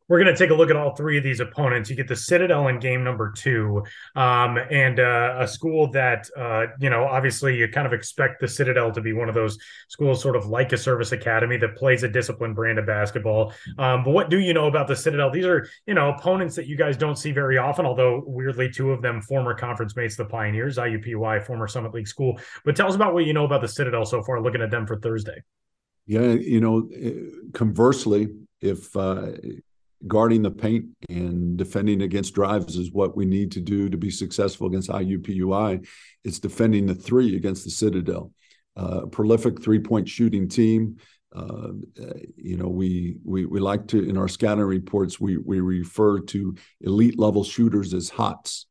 We're 0.08 0.22
going 0.22 0.34
to 0.34 0.38
take 0.38 0.50
a 0.50 0.54
look 0.54 0.70
at 0.70 0.76
all 0.76 0.94
three 0.94 1.18
of 1.18 1.24
these 1.24 1.40
opponents. 1.40 1.88
You 1.88 1.96
get 1.96 2.08
the 2.08 2.16
Citadel 2.16 2.68
in 2.68 2.78
game 2.78 3.04
number 3.04 3.32
two, 3.34 3.82
um, 4.14 4.58
and 4.70 5.00
uh, 5.00 5.36
a 5.38 5.48
school 5.48 5.90
that, 5.92 6.28
uh, 6.36 6.66
you 6.80 6.90
know, 6.90 7.04
obviously 7.04 7.56
you 7.56 7.68
kind 7.68 7.86
of 7.86 7.92
expect 7.92 8.40
the 8.40 8.48
Citadel 8.48 8.92
to 8.92 9.00
be 9.00 9.12
one 9.12 9.28
of 9.28 9.34
those 9.34 9.58
schools, 9.88 10.20
sort 10.22 10.36
of 10.36 10.46
like 10.46 10.72
a 10.72 10.76
service 10.76 11.12
academy 11.12 11.56
that 11.56 11.76
plays 11.76 12.02
a 12.02 12.08
disciplined 12.08 12.54
brand 12.54 12.78
of 12.78 12.86
basketball. 12.86 13.52
Um, 13.78 14.04
but 14.04 14.10
what 14.10 14.30
do 14.30 14.38
you 14.38 14.54
know 14.54 14.66
about 14.66 14.88
the 14.88 14.96
Citadel? 14.96 15.30
These 15.30 15.46
are, 15.46 15.66
you 15.86 15.94
know, 15.94 16.10
opponents 16.10 16.56
that 16.56 16.66
you 16.66 16.76
guys 16.76 16.96
don't 16.96 17.16
see 17.16 17.32
very 17.32 17.58
often, 17.58 17.86
although 17.86 18.22
weirdly, 18.26 18.70
two 18.70 18.92
of 18.92 19.02
them 19.02 19.22
former 19.22 19.54
conference 19.54 19.96
mates, 19.96 20.16
the 20.16 20.24
Pioneers, 20.24 20.78
IUPUI, 20.78 21.44
former 21.46 21.68
Summit 21.68 21.94
League 21.94 22.08
school. 22.08 22.38
But 22.64 22.76
tell 22.76 22.88
us 22.88 22.94
about 22.94 23.14
what 23.14 23.24
you 23.24 23.32
know 23.32 23.44
about 23.44 23.60
the 23.60 23.68
Citadel 23.68 24.04
so 24.04 24.22
far, 24.22 24.40
looking 24.40 24.62
at 24.62 24.70
them 24.70 24.86
for 24.86 24.98
Thursday. 24.98 25.42
Yeah, 26.06 26.32
you 26.32 26.60
know, 26.60 26.88
conversely, 27.52 28.28
if 28.60 28.94
uh, 28.96 29.32
guarding 30.06 30.42
the 30.42 30.50
paint 30.50 30.86
and 31.08 31.56
defending 31.56 32.02
against 32.02 32.34
drives 32.34 32.76
is 32.76 32.92
what 32.92 33.16
we 33.16 33.24
need 33.24 33.52
to 33.52 33.60
do 33.60 33.88
to 33.88 33.96
be 33.96 34.10
successful 34.10 34.66
against 34.66 34.90
IUPUI. 34.90 35.86
It's 36.24 36.38
defending 36.38 36.86
the 36.86 36.94
three 36.94 37.36
against 37.36 37.64
the 37.64 37.70
Citadel. 37.70 38.32
Uh, 38.76 39.06
prolific 39.06 39.62
three-point 39.62 40.08
shooting 40.08 40.48
team. 40.48 40.96
Uh, 41.34 41.68
you 42.36 42.56
know, 42.56 42.68
we 42.68 43.16
we 43.24 43.46
we 43.46 43.58
like 43.58 43.86
to 43.88 44.06
in 44.06 44.18
our 44.18 44.28
scouting 44.28 44.64
reports 44.64 45.18
we 45.18 45.38
we 45.38 45.60
refer 45.60 46.20
to 46.20 46.54
elite 46.80 47.18
level 47.18 47.42
shooters 47.42 47.94
as 47.94 48.10
hots, 48.10 48.66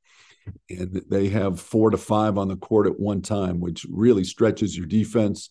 and 0.70 1.02
they 1.10 1.28
have 1.30 1.60
four 1.60 1.90
to 1.90 1.98
five 1.98 2.38
on 2.38 2.48
the 2.48 2.56
court 2.56 2.88
at 2.88 3.00
one 3.00 3.22
time, 3.22 3.60
which 3.60 3.86
really 3.90 4.24
stretches 4.24 4.78
your 4.78 4.86
defense. 4.86 5.50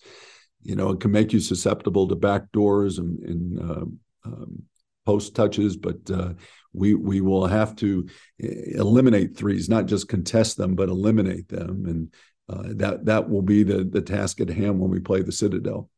You 0.62 0.76
know, 0.76 0.90
it 0.90 1.00
can 1.00 1.10
make 1.10 1.32
you 1.32 1.40
susceptible 1.40 2.06
to 2.08 2.16
backdoors 2.16 2.98
and, 2.98 3.18
and 3.20 3.70
uh, 3.70 3.84
um, 4.28 4.62
post 5.10 5.34
touches, 5.34 5.76
but 5.76 5.98
uh, 6.10 6.32
we 6.72 6.94
we 6.94 7.20
will 7.20 7.46
have 7.46 7.74
to 7.76 8.06
eh, 8.40 8.76
eliminate 8.76 9.36
threes, 9.36 9.68
not 9.68 9.86
just 9.86 10.08
contest 10.08 10.56
them, 10.56 10.76
but 10.76 10.88
eliminate 10.88 11.48
them, 11.48 11.84
and 11.86 12.14
uh, 12.48 12.68
that 12.76 13.04
that 13.06 13.28
will 13.28 13.42
be 13.42 13.64
the 13.64 13.82
the 13.82 14.00
task 14.00 14.40
at 14.40 14.48
hand 14.48 14.78
when 14.78 14.90
we 14.90 15.00
play 15.00 15.22
the 15.22 15.32
Citadel. 15.32 15.90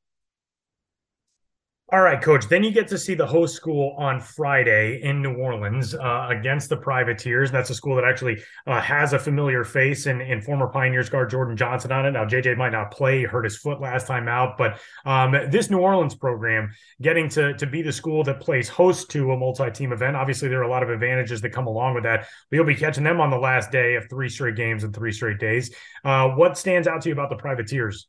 All 1.92 2.00
right, 2.00 2.22
coach. 2.22 2.48
Then 2.48 2.64
you 2.64 2.70
get 2.70 2.88
to 2.88 2.96
see 2.96 3.12
the 3.12 3.26
host 3.26 3.54
school 3.54 3.94
on 3.98 4.18
Friday 4.18 5.02
in 5.02 5.20
New 5.20 5.34
Orleans 5.34 5.94
uh, 5.94 6.26
against 6.30 6.70
the 6.70 6.76
Privateers. 6.78 7.50
And 7.50 7.58
that's 7.58 7.68
a 7.68 7.74
school 7.74 7.96
that 7.96 8.04
actually 8.06 8.42
uh, 8.66 8.80
has 8.80 9.12
a 9.12 9.18
familiar 9.18 9.62
face 9.62 10.06
in 10.06 10.40
former 10.40 10.68
Pioneers 10.68 11.10
guard 11.10 11.28
Jordan 11.28 11.54
Johnson 11.54 11.92
on 11.92 12.06
it. 12.06 12.12
Now, 12.12 12.24
JJ 12.24 12.56
might 12.56 12.72
not 12.72 12.92
play, 12.92 13.24
hurt 13.24 13.44
his 13.44 13.58
foot 13.58 13.78
last 13.78 14.06
time 14.06 14.26
out, 14.26 14.56
but 14.56 14.80
um, 15.04 15.32
this 15.50 15.68
New 15.68 15.80
Orleans 15.80 16.14
program 16.14 16.72
getting 17.02 17.28
to, 17.28 17.52
to 17.58 17.66
be 17.66 17.82
the 17.82 17.92
school 17.92 18.24
that 18.24 18.40
plays 18.40 18.70
host 18.70 19.10
to 19.10 19.32
a 19.32 19.36
multi 19.36 19.70
team 19.70 19.92
event. 19.92 20.16
Obviously, 20.16 20.48
there 20.48 20.60
are 20.60 20.64
a 20.64 20.70
lot 20.70 20.82
of 20.82 20.88
advantages 20.88 21.42
that 21.42 21.50
come 21.50 21.66
along 21.66 21.92
with 21.92 22.04
that. 22.04 22.20
But 22.48 22.56
you'll 22.56 22.64
be 22.64 22.74
catching 22.74 23.04
them 23.04 23.20
on 23.20 23.28
the 23.28 23.36
last 23.36 23.70
day 23.70 23.96
of 23.96 24.08
three 24.08 24.30
straight 24.30 24.56
games 24.56 24.82
and 24.82 24.96
three 24.96 25.12
straight 25.12 25.38
days. 25.38 25.74
Uh, 26.02 26.30
what 26.30 26.56
stands 26.56 26.88
out 26.88 27.02
to 27.02 27.10
you 27.10 27.12
about 27.12 27.28
the 27.28 27.36
Privateers? 27.36 28.08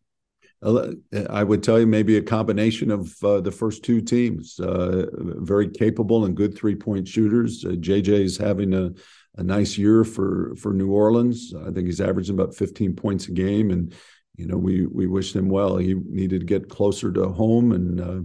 I 0.64 1.44
would 1.44 1.62
tell 1.62 1.80
you 1.80 1.86
maybe 1.86 2.18
a 2.18 2.22
combination 2.22 2.90
of 2.90 3.22
uh, 3.24 3.42
the 3.42 3.52
first 3.52 3.84
two 3.84 4.02
teams. 4.02 4.60
Uh, 4.60 5.08
very 5.14 5.70
capable 5.70 6.26
and 6.26 6.38
good 6.38 6.56
three 6.56 6.76
point 6.76 7.08
shooters. 7.08 7.66
Uh, 7.66 7.72
JJ 7.72 8.08
is 8.08 8.38
having 8.38 8.74
a, 8.74 8.92
a 9.38 9.44
nice 9.44 9.78
year 9.78 10.04
for 10.04 10.56
for 10.56 10.74
New 10.74 10.92
Orleans. 10.92 11.54
I 11.56 11.72
think 11.72 11.88
he's 11.88 12.02
averaging 12.02 12.36
about 12.36 12.56
15 12.56 12.96
points 12.96 13.28
a 13.28 13.32
game, 13.32 13.72
and 13.72 13.94
you 14.38 14.48
know 14.48 14.58
we 14.58 14.86
we 14.86 15.06
wished 15.08 15.36
him 15.36 15.50
well. 15.50 15.78
He 15.78 15.96
needed 15.96 16.40
to 16.40 16.46
get 16.46 16.70
closer 16.70 17.12
to 17.12 17.30
home, 17.30 17.74
and 17.74 18.00
uh, 18.00 18.22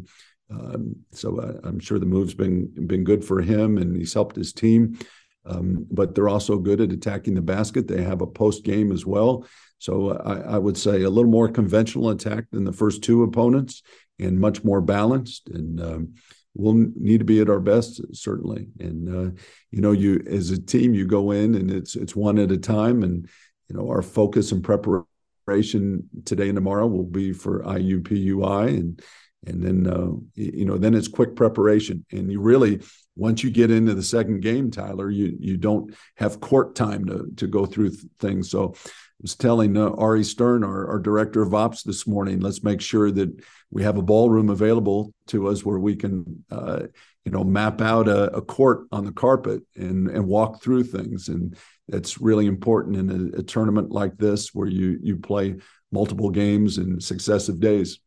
um, 0.50 0.96
so 1.12 1.60
I, 1.64 1.68
am 1.68 1.80
sure 1.80 1.98
the 1.98 2.06
move's 2.06 2.34
been 2.34 2.70
been 2.86 3.04
good 3.04 3.24
for 3.24 3.40
him, 3.40 3.78
and 3.78 3.96
he's 3.96 4.14
helped 4.14 4.36
his 4.36 4.52
team. 4.52 4.98
Um, 5.44 5.86
but 5.90 6.14
they're 6.14 6.28
also 6.28 6.58
good 6.58 6.80
at 6.80 6.92
attacking 6.92 7.34
the 7.34 7.40
basket. 7.40 7.88
They 7.88 8.02
have 8.02 8.20
a 8.20 8.26
post 8.26 8.64
game 8.64 8.92
as 8.92 9.06
well. 9.06 9.46
So 9.78 10.12
I, 10.12 10.54
I, 10.54 10.58
would 10.58 10.76
say 10.76 11.02
a 11.02 11.10
little 11.10 11.30
more 11.30 11.48
conventional 11.48 12.10
attack 12.10 12.44
than 12.50 12.64
the 12.64 12.72
first 12.72 13.02
two 13.02 13.22
opponents, 13.22 13.82
and 14.18 14.40
much 14.40 14.64
more 14.64 14.80
balanced. 14.80 15.48
And 15.48 15.80
um, 15.80 16.14
we'll 16.58 16.74
need 16.96 17.18
to 17.18 17.24
be 17.24 17.40
at 17.40 17.48
our 17.48 17.60
best 17.60 18.00
certainly 18.14 18.66
and 18.80 19.08
uh, 19.08 19.40
you 19.70 19.80
know 19.80 19.92
you 19.92 20.22
as 20.28 20.50
a 20.50 20.60
team 20.60 20.92
you 20.92 21.06
go 21.06 21.30
in 21.30 21.54
and 21.54 21.70
it's 21.70 21.94
it's 21.94 22.16
one 22.16 22.38
at 22.38 22.50
a 22.50 22.58
time 22.58 23.02
and 23.02 23.28
you 23.68 23.76
know 23.76 23.88
our 23.88 24.02
focus 24.02 24.52
and 24.52 24.64
preparation 24.64 26.08
today 26.24 26.48
and 26.48 26.56
tomorrow 26.56 26.86
will 26.86 27.04
be 27.04 27.32
for 27.32 27.62
IUPUI 27.62 28.68
and 28.68 29.00
and 29.46 29.62
then 29.62 29.86
uh, 29.86 30.10
you 30.34 30.64
know 30.64 30.78
then 30.78 30.94
it's 30.94 31.08
quick 31.08 31.36
preparation. 31.36 32.04
And 32.10 32.30
you 32.30 32.40
really 32.40 32.82
once 33.16 33.42
you 33.42 33.50
get 33.50 33.70
into 33.70 33.94
the 33.94 34.02
second 34.02 34.40
game 34.40 34.70
Tyler 34.70 35.10
you 35.10 35.36
you 35.38 35.56
don't 35.56 35.94
have 36.16 36.40
court 36.40 36.74
time 36.74 37.06
to 37.06 37.28
to 37.36 37.46
go 37.46 37.66
through 37.66 37.90
things. 38.18 38.50
So 38.50 38.74
I 38.76 39.22
was 39.22 39.34
telling 39.34 39.76
uh, 39.76 39.90
Ari 39.90 40.22
Stern, 40.22 40.62
our, 40.62 40.88
our 40.88 40.98
director 41.00 41.42
of 41.42 41.52
ops, 41.52 41.82
this 41.82 42.06
morning, 42.06 42.38
let's 42.38 42.62
make 42.62 42.80
sure 42.80 43.10
that 43.10 43.42
we 43.68 43.82
have 43.82 43.98
a 43.98 44.02
ballroom 44.02 44.48
available 44.48 45.12
to 45.26 45.48
us 45.48 45.64
where 45.64 45.80
we 45.80 45.96
can, 45.96 46.44
uh, 46.52 46.84
you 47.24 47.32
know, 47.32 47.42
map 47.42 47.80
out 47.80 48.06
a, 48.06 48.36
a, 48.36 48.40
court 48.40 48.86
on 48.92 49.04
the 49.04 49.10
carpet 49.10 49.62
and 49.74 50.08
and 50.08 50.24
walk 50.24 50.62
through 50.62 50.84
things. 50.84 51.28
And 51.28 51.56
that's 51.88 52.20
really 52.20 52.46
important 52.46 52.96
in 52.96 53.34
a, 53.34 53.38
a 53.40 53.42
tournament 53.42 53.90
like 53.90 54.16
this 54.16 54.54
where 54.54 54.68
you 54.68 55.00
you 55.02 55.16
play 55.16 55.56
multiple 55.90 56.30
games 56.30 56.78
in 56.78 57.00
successive 57.00 57.58
days 57.58 57.98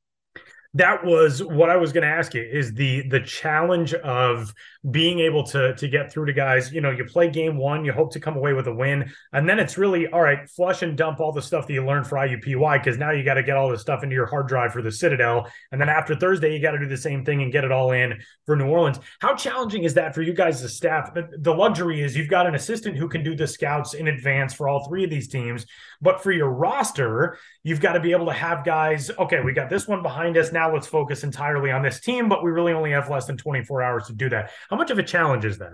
that 0.73 1.03
was 1.03 1.43
what 1.43 1.69
I 1.69 1.75
was 1.75 1.91
going 1.91 2.03
to 2.03 2.10
ask 2.10 2.34
you 2.34 2.41
is 2.41 2.73
the 2.73 3.07
the 3.10 3.19
challenge 3.19 3.93
of 3.93 4.53
being 4.89 5.19
able 5.19 5.43
to 5.43 5.75
to 5.75 5.88
get 5.89 6.12
through 6.12 6.27
to 6.27 6.34
guys. 6.34 6.71
You 6.71 6.79
know, 6.79 6.91
you 6.91 7.03
play 7.03 7.29
game 7.29 7.57
one, 7.57 7.84
you 7.84 7.91
hope 7.91 8.13
to 8.13 8.21
come 8.21 8.38
away 8.38 8.53
with 8.53 8.67
a 8.67 8.73
win, 8.73 9.12
and 9.34 9.49
then 9.49 9.60
it's 9.60 9.77
really 9.77 10.07
all 10.07 10.21
right. 10.21 10.49
Flush 10.49 10.81
and 10.81 10.97
dump 10.97 11.19
all 11.19 11.34
the 11.34 11.41
stuff 11.41 11.67
that 11.67 11.73
you 11.73 11.86
learned 11.86 12.07
for 12.07 12.17
IUPUI 12.17 12.81
because 12.81 12.97
now 12.97 13.12
you 13.12 13.23
got 13.23 13.34
to 13.34 13.43
get 13.43 13.57
all 13.57 13.69
this 13.69 13.81
stuff 13.81 14.01
into 14.03 14.15
your 14.15 14.27
hard 14.27 14.47
drive 14.47 14.71
for 14.71 14.81
the 14.81 14.91
Citadel, 14.91 15.45
and 15.73 15.81
then 15.81 15.89
after 15.89 16.15
Thursday 16.15 16.53
you 16.53 16.62
got 16.62 16.71
to 16.71 16.79
do 16.79 16.88
the 16.88 16.95
same 16.95 17.25
thing 17.25 17.41
and 17.41 17.51
get 17.51 17.65
it 17.65 17.71
all 17.71 17.91
in 17.91 18.17
for 18.45 18.55
New 18.55 18.67
Orleans. 18.67 18.99
How 19.19 19.36
challenging 19.36 19.84
is 19.84 19.93
that 19.95 20.15
for 20.15 20.21
you 20.21 20.34
guys 20.34 20.63
as 20.63 20.75
staff? 20.77 21.13
The, 21.13 21.27
the 21.39 21.53
luxury 21.53 22.01
is 22.01 22.15
you've 22.15 22.29
got 22.29 22.47
an 22.47 22.55
assistant 22.55 22.95
who 22.95 23.10
can 23.10 23.23
do 23.23 23.36
the 23.36 23.47
scouts 23.47 23.93
in 23.93 24.07
advance 24.07 24.53
for 24.53 24.69
all 24.69 24.88
three 24.88 25.03
of 25.03 25.10
these 25.10 25.27
teams, 25.27 25.65
but 26.01 26.23
for 26.23 26.31
your 26.31 26.49
roster, 26.49 27.38
you've 27.63 27.81
got 27.81 27.93
to 27.93 27.99
be 27.99 28.13
able 28.13 28.27
to 28.27 28.34
have 28.34 28.63
guys. 28.63 29.12
Okay, 29.19 29.41
we 29.41 29.51
got 29.51 29.69
this 29.69 29.86
one 29.86 30.01
behind 30.01 30.38
us 30.38 30.53
now 30.53 30.61
now 30.62 30.74
let's 30.74 30.88
focus 30.88 31.24
entirely 31.24 31.71
on 31.71 31.82
this 31.82 32.00
team, 32.00 32.30
but 32.30 32.43
we 32.43 32.52
really 32.52 32.74
only 32.74 32.91
have 32.91 33.10
less 33.10 33.26
than 33.26 33.38
24 33.38 33.82
hours 33.82 34.08
to 34.08 34.13
do 34.13 34.30
that. 34.30 34.52
How 34.69 34.78
much 34.78 34.91
of 34.91 35.00
a 35.00 35.04
challenge 35.04 35.45
is 35.45 35.58
that? 35.58 35.74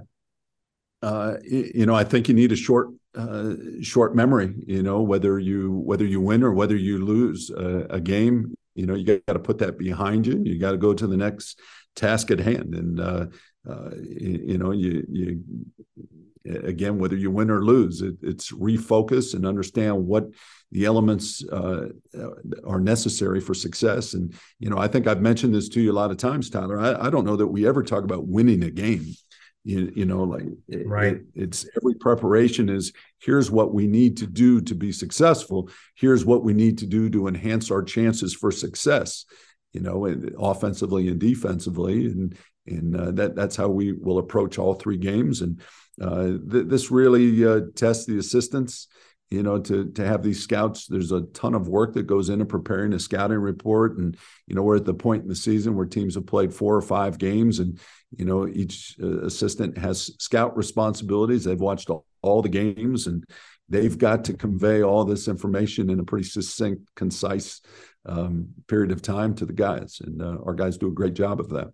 Uh, 1.01 1.35
you 1.43 1.85
know, 1.85 1.93
I 1.93 2.03
think 2.03 2.27
you 2.27 2.33
need 2.33 2.51
a 2.51 2.55
short, 2.55 2.89
uh, 3.15 3.53
short 3.81 4.15
memory. 4.15 4.53
You 4.65 4.81
know, 4.81 5.01
whether 5.01 5.37
you 5.37 5.73
whether 5.85 6.05
you 6.05 6.21
win 6.21 6.43
or 6.43 6.53
whether 6.53 6.75
you 6.75 7.05
lose 7.05 7.51
a, 7.51 7.85
a 7.97 7.99
game, 7.99 8.55
you 8.73 8.85
know, 8.85 8.95
you 8.95 9.21
got 9.27 9.33
to 9.33 9.39
put 9.39 9.59
that 9.59 9.77
behind 9.77 10.25
you. 10.25 10.41
You 10.43 10.57
got 10.57 10.71
to 10.71 10.77
go 10.77 10.93
to 10.93 11.05
the 11.05 11.17
next 11.17 11.59
task 11.95 12.31
at 12.31 12.39
hand, 12.39 12.73
and 12.73 12.99
uh, 12.99 13.25
uh, 13.69 13.89
you, 13.95 14.41
you, 14.51 14.57
know, 14.57 14.71
you 14.71 15.05
you 15.07 15.43
again, 16.63 16.97
whether 16.97 17.15
you 17.15 17.29
win 17.29 17.51
or 17.51 17.63
lose, 17.63 18.01
it, 18.01 18.15
it's 18.23 18.51
refocus 18.51 19.35
and 19.35 19.45
understand 19.45 20.07
what 20.07 20.25
the 20.71 20.85
elements 20.85 21.43
uh, 21.49 21.87
are 22.65 22.79
necessary 22.79 23.39
for 23.39 23.53
success. 23.53 24.13
And 24.13 24.33
you 24.59 24.69
know, 24.69 24.77
I 24.77 24.87
think 24.87 25.07
I've 25.07 25.21
mentioned 25.21 25.55
this 25.55 25.69
to 25.69 25.81
you 25.81 25.91
a 25.91 25.93
lot 25.93 26.11
of 26.11 26.17
times, 26.17 26.49
Tyler. 26.49 26.79
I, 26.79 27.07
I 27.07 27.09
don't 27.09 27.25
know 27.25 27.37
that 27.37 27.47
we 27.47 27.67
ever 27.67 27.83
talk 27.83 28.03
about 28.03 28.27
winning 28.27 28.63
a 28.63 28.71
game. 28.71 29.13
You, 29.63 29.91
you 29.95 30.05
know, 30.05 30.23
like 30.23 30.45
right. 30.85 31.15
It, 31.15 31.21
it's 31.35 31.67
every 31.75 31.95
preparation 31.95 32.69
is 32.69 32.93
here's 33.19 33.51
what 33.51 33.73
we 33.73 33.85
need 33.85 34.17
to 34.17 34.27
do 34.27 34.61
to 34.61 34.75
be 34.75 34.91
successful. 34.91 35.69
Here's 35.95 36.25
what 36.25 36.43
we 36.43 36.53
need 36.53 36.77
to 36.79 36.85
do 36.85 37.09
to 37.09 37.27
enhance 37.27 37.69
our 37.71 37.83
chances 37.83 38.33
for 38.33 38.51
success. 38.51 39.25
You 39.73 39.81
know, 39.81 40.05
and 40.05 40.33
offensively 40.39 41.07
and 41.09 41.19
defensively, 41.19 42.05
and 42.05 42.37
and 42.65 42.95
uh, 42.95 43.11
that 43.11 43.35
that's 43.35 43.55
how 43.55 43.67
we 43.67 43.93
will 43.93 44.17
approach 44.17 44.57
all 44.57 44.73
three 44.73 44.97
games. 44.97 45.41
And 45.41 45.61
uh, 46.01 46.37
th- 46.49 46.67
this 46.67 46.91
really 46.91 47.45
uh, 47.45 47.61
tests 47.75 48.05
the 48.05 48.17
assistants 48.17 48.87
you 49.29 49.43
know 49.43 49.59
to 49.59 49.91
to 49.91 50.05
have 50.05 50.23
these 50.23 50.41
scouts 50.41 50.87
there's 50.87 51.11
a 51.11 51.21
ton 51.33 51.53
of 51.53 51.67
work 51.67 51.93
that 51.93 52.07
goes 52.07 52.29
into 52.29 52.45
preparing 52.45 52.93
a 52.93 52.99
scouting 52.99 53.39
report. 53.39 53.97
And 53.97 54.17
you 54.47 54.55
know 54.55 54.61
we're 54.61 54.77
at 54.77 54.85
the 54.85 54.93
point 54.93 55.23
in 55.23 55.29
the 55.29 55.35
season 55.35 55.75
where 55.75 55.85
teams 55.85 56.15
have 56.15 56.25
played 56.25 56.53
four 56.53 56.75
or 56.75 56.81
five 56.81 57.17
games 57.17 57.59
and 57.59 57.79
you 58.17 58.25
know 58.25 58.47
each 58.47 58.95
uh, 59.01 59.21
assistant 59.21 59.77
has 59.77 60.11
scout 60.19 60.55
responsibilities. 60.55 61.43
They've 61.43 61.59
watched 61.59 61.89
all, 61.89 62.05
all 62.21 62.41
the 62.41 62.49
games 62.49 63.07
and 63.07 63.23
they've 63.69 63.97
got 63.97 64.23
to 64.25 64.33
convey 64.33 64.81
all 64.81 65.03
this 65.03 65.27
information 65.27 65.89
in 65.89 65.99
a 65.99 66.03
pretty 66.03 66.27
succinct 66.27 66.89
concise 66.95 67.61
um, 68.05 68.47
period 68.67 68.91
of 68.91 69.01
time 69.01 69.35
to 69.35 69.45
the 69.45 69.53
guys. 69.53 69.99
And 70.03 70.21
uh, 70.21 70.37
our 70.45 70.53
guys 70.53 70.77
do 70.77 70.87
a 70.87 70.93
great 70.93 71.13
job 71.13 71.41
of 71.41 71.49
that 71.49 71.67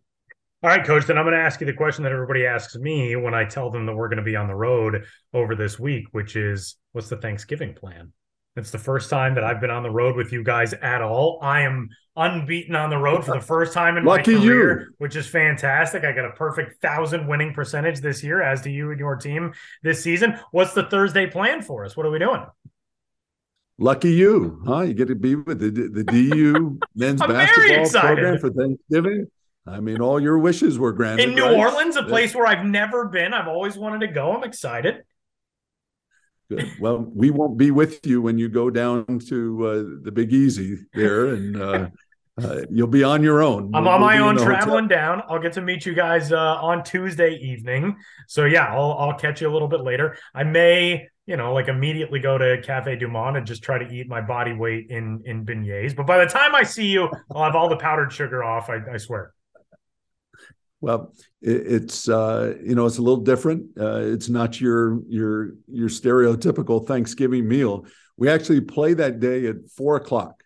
all 0.63 0.69
right, 0.69 0.85
coach. 0.85 1.05
Then 1.05 1.17
I'm 1.17 1.25
going 1.25 1.37
to 1.37 1.43
ask 1.43 1.59
you 1.59 1.67
the 1.67 1.73
question 1.73 2.03
that 2.03 2.13
everybody 2.13 2.45
asks 2.45 2.75
me 2.75 3.17
when 3.17 3.33
I 3.33 3.43
tell 3.43 3.69
them 3.69 3.85
that 3.85 3.95
we're 3.95 4.07
going 4.07 4.17
to 4.17 4.23
be 4.23 4.37
on 4.37 4.47
the 4.47 4.55
road 4.55 5.03
over 5.33 5.55
this 5.55 5.77
week, 5.77 6.05
which 6.11 6.37
is 6.37 6.77
what's 6.93 7.09
the 7.09 7.17
Thanksgiving 7.17 7.73
plan? 7.73 8.13
It's 8.55 8.71
the 8.71 8.77
first 8.77 9.09
time 9.09 9.35
that 9.35 9.43
I've 9.43 9.59
been 9.59 9.71
on 9.71 9.83
the 9.83 9.89
road 9.89 10.15
with 10.15 10.31
you 10.31 10.41
guys 10.41 10.71
at 10.73 11.01
all. 11.01 11.39
I 11.41 11.61
am 11.61 11.89
unbeaten 12.15 12.75
on 12.75 12.89
the 12.89 12.97
road 12.97 13.25
for 13.25 13.33
the 13.33 13.41
first 13.45 13.73
time 13.73 13.97
in 13.97 14.05
Lucky 14.05 14.35
my 14.35 14.39
career, 14.39 14.79
you. 14.81 14.93
which 14.99 15.17
is 15.17 15.27
fantastic. 15.27 16.05
I 16.05 16.13
got 16.13 16.25
a 16.25 16.31
perfect 16.31 16.81
thousand 16.81 17.27
winning 17.27 17.53
percentage 17.53 17.99
this 17.99 18.23
year, 18.23 18.41
as 18.41 18.61
do 18.61 18.69
you 18.69 18.91
and 18.91 18.99
your 18.99 19.17
team 19.17 19.53
this 19.81 20.01
season. 20.01 20.39
What's 20.51 20.73
the 20.73 20.83
Thursday 20.83 21.27
plan 21.27 21.61
for 21.61 21.83
us? 21.83 21.97
What 21.97 22.05
are 22.05 22.11
we 22.11 22.19
doing? 22.19 22.45
Lucky 23.79 24.13
you, 24.13 24.61
huh? 24.65 24.81
You 24.81 24.93
get 24.93 25.09
to 25.09 25.15
be 25.15 25.35
with 25.35 25.59
the 25.59 25.71
the 25.71 26.03
DU 26.05 26.79
men's 26.95 27.19
basketball 27.19 28.01
program 28.01 28.39
for 28.39 28.51
Thanksgiving. 28.51 29.27
I 29.65 29.79
mean, 29.79 30.01
all 30.01 30.19
your 30.19 30.37
wishes 30.37 30.77
were 30.77 30.91
granted. 30.91 31.29
In 31.29 31.35
New 31.35 31.43
right? 31.43 31.57
Orleans, 31.57 31.95
a 31.95 32.03
place 32.03 32.35
where 32.35 32.45
I've 32.45 32.65
never 32.65 33.07
been. 33.07 33.33
I've 33.33 33.47
always 33.47 33.77
wanted 33.77 34.05
to 34.05 34.13
go. 34.13 34.33
I'm 34.35 34.43
excited. 34.43 35.03
Good. 36.49 36.69
Well, 36.81 37.09
we 37.15 37.31
won't 37.31 37.57
be 37.57 37.71
with 37.71 38.05
you 38.05 38.21
when 38.21 38.37
you 38.37 38.49
go 38.49 38.69
down 38.69 39.19
to 39.29 39.67
uh, 39.67 39.83
the 40.03 40.11
Big 40.11 40.33
Easy 40.33 40.79
there, 40.93 41.27
and 41.27 41.61
uh, 41.61 41.87
uh, 42.43 42.61
you'll 42.69 42.87
be 42.87 43.05
on 43.05 43.23
your 43.23 43.41
own. 43.41 43.73
I'm 43.73 43.85
we'll, 43.85 43.93
on 43.93 44.01
my 44.01 44.17
own 44.17 44.35
traveling 44.35 44.83
hotel. 44.83 44.87
down. 44.87 45.23
I'll 45.29 45.41
get 45.41 45.53
to 45.53 45.61
meet 45.61 45.85
you 45.85 45.93
guys 45.93 46.33
uh, 46.33 46.37
on 46.37 46.83
Tuesday 46.83 47.35
evening. 47.35 47.95
So 48.27 48.43
yeah, 48.43 48.65
I'll 48.65 48.91
I'll 48.99 49.17
catch 49.17 49.39
you 49.39 49.49
a 49.49 49.53
little 49.53 49.69
bit 49.69 49.81
later. 49.81 50.17
I 50.35 50.43
may 50.43 51.07
you 51.25 51.37
know, 51.37 51.53
like 51.53 51.69
immediately 51.69 52.19
go 52.19 52.37
to 52.37 52.61
Cafe 52.63 52.97
Du 52.97 53.07
Monde 53.07 53.37
and 53.37 53.47
just 53.47 53.63
try 53.63 53.77
to 53.77 53.89
eat 53.89 54.09
my 54.09 54.19
body 54.19 54.51
weight 54.51 54.87
in 54.89 55.21
in 55.25 55.45
beignets. 55.45 55.95
But 55.95 56.05
by 56.05 56.17
the 56.17 56.29
time 56.29 56.53
I 56.53 56.63
see 56.63 56.87
you, 56.87 57.09
I'll 57.33 57.43
have 57.43 57.55
all 57.55 57.69
the 57.69 57.77
powdered 57.77 58.11
sugar 58.11 58.43
off. 58.43 58.69
I, 58.69 58.79
I 58.91 58.97
swear. 58.97 59.31
Well, 60.83 61.13
it, 61.41 61.65
it's 61.75 62.09
uh, 62.09 62.55
you 62.61 62.75
know 62.75 62.85
it's 62.85 62.97
a 62.97 63.01
little 63.01 63.23
different. 63.23 63.67
Uh, 63.79 64.01
it's 64.01 64.27
not 64.27 64.59
your 64.59 64.99
your 65.07 65.53
your 65.71 65.87
stereotypical 65.87 66.85
Thanksgiving 66.85 67.47
meal. 67.47 67.85
We 68.17 68.27
actually 68.27 68.59
play 68.59 68.93
that 68.95 69.21
day 69.21 69.47
at 69.47 69.69
four 69.77 69.95
o'clock. 69.95 70.43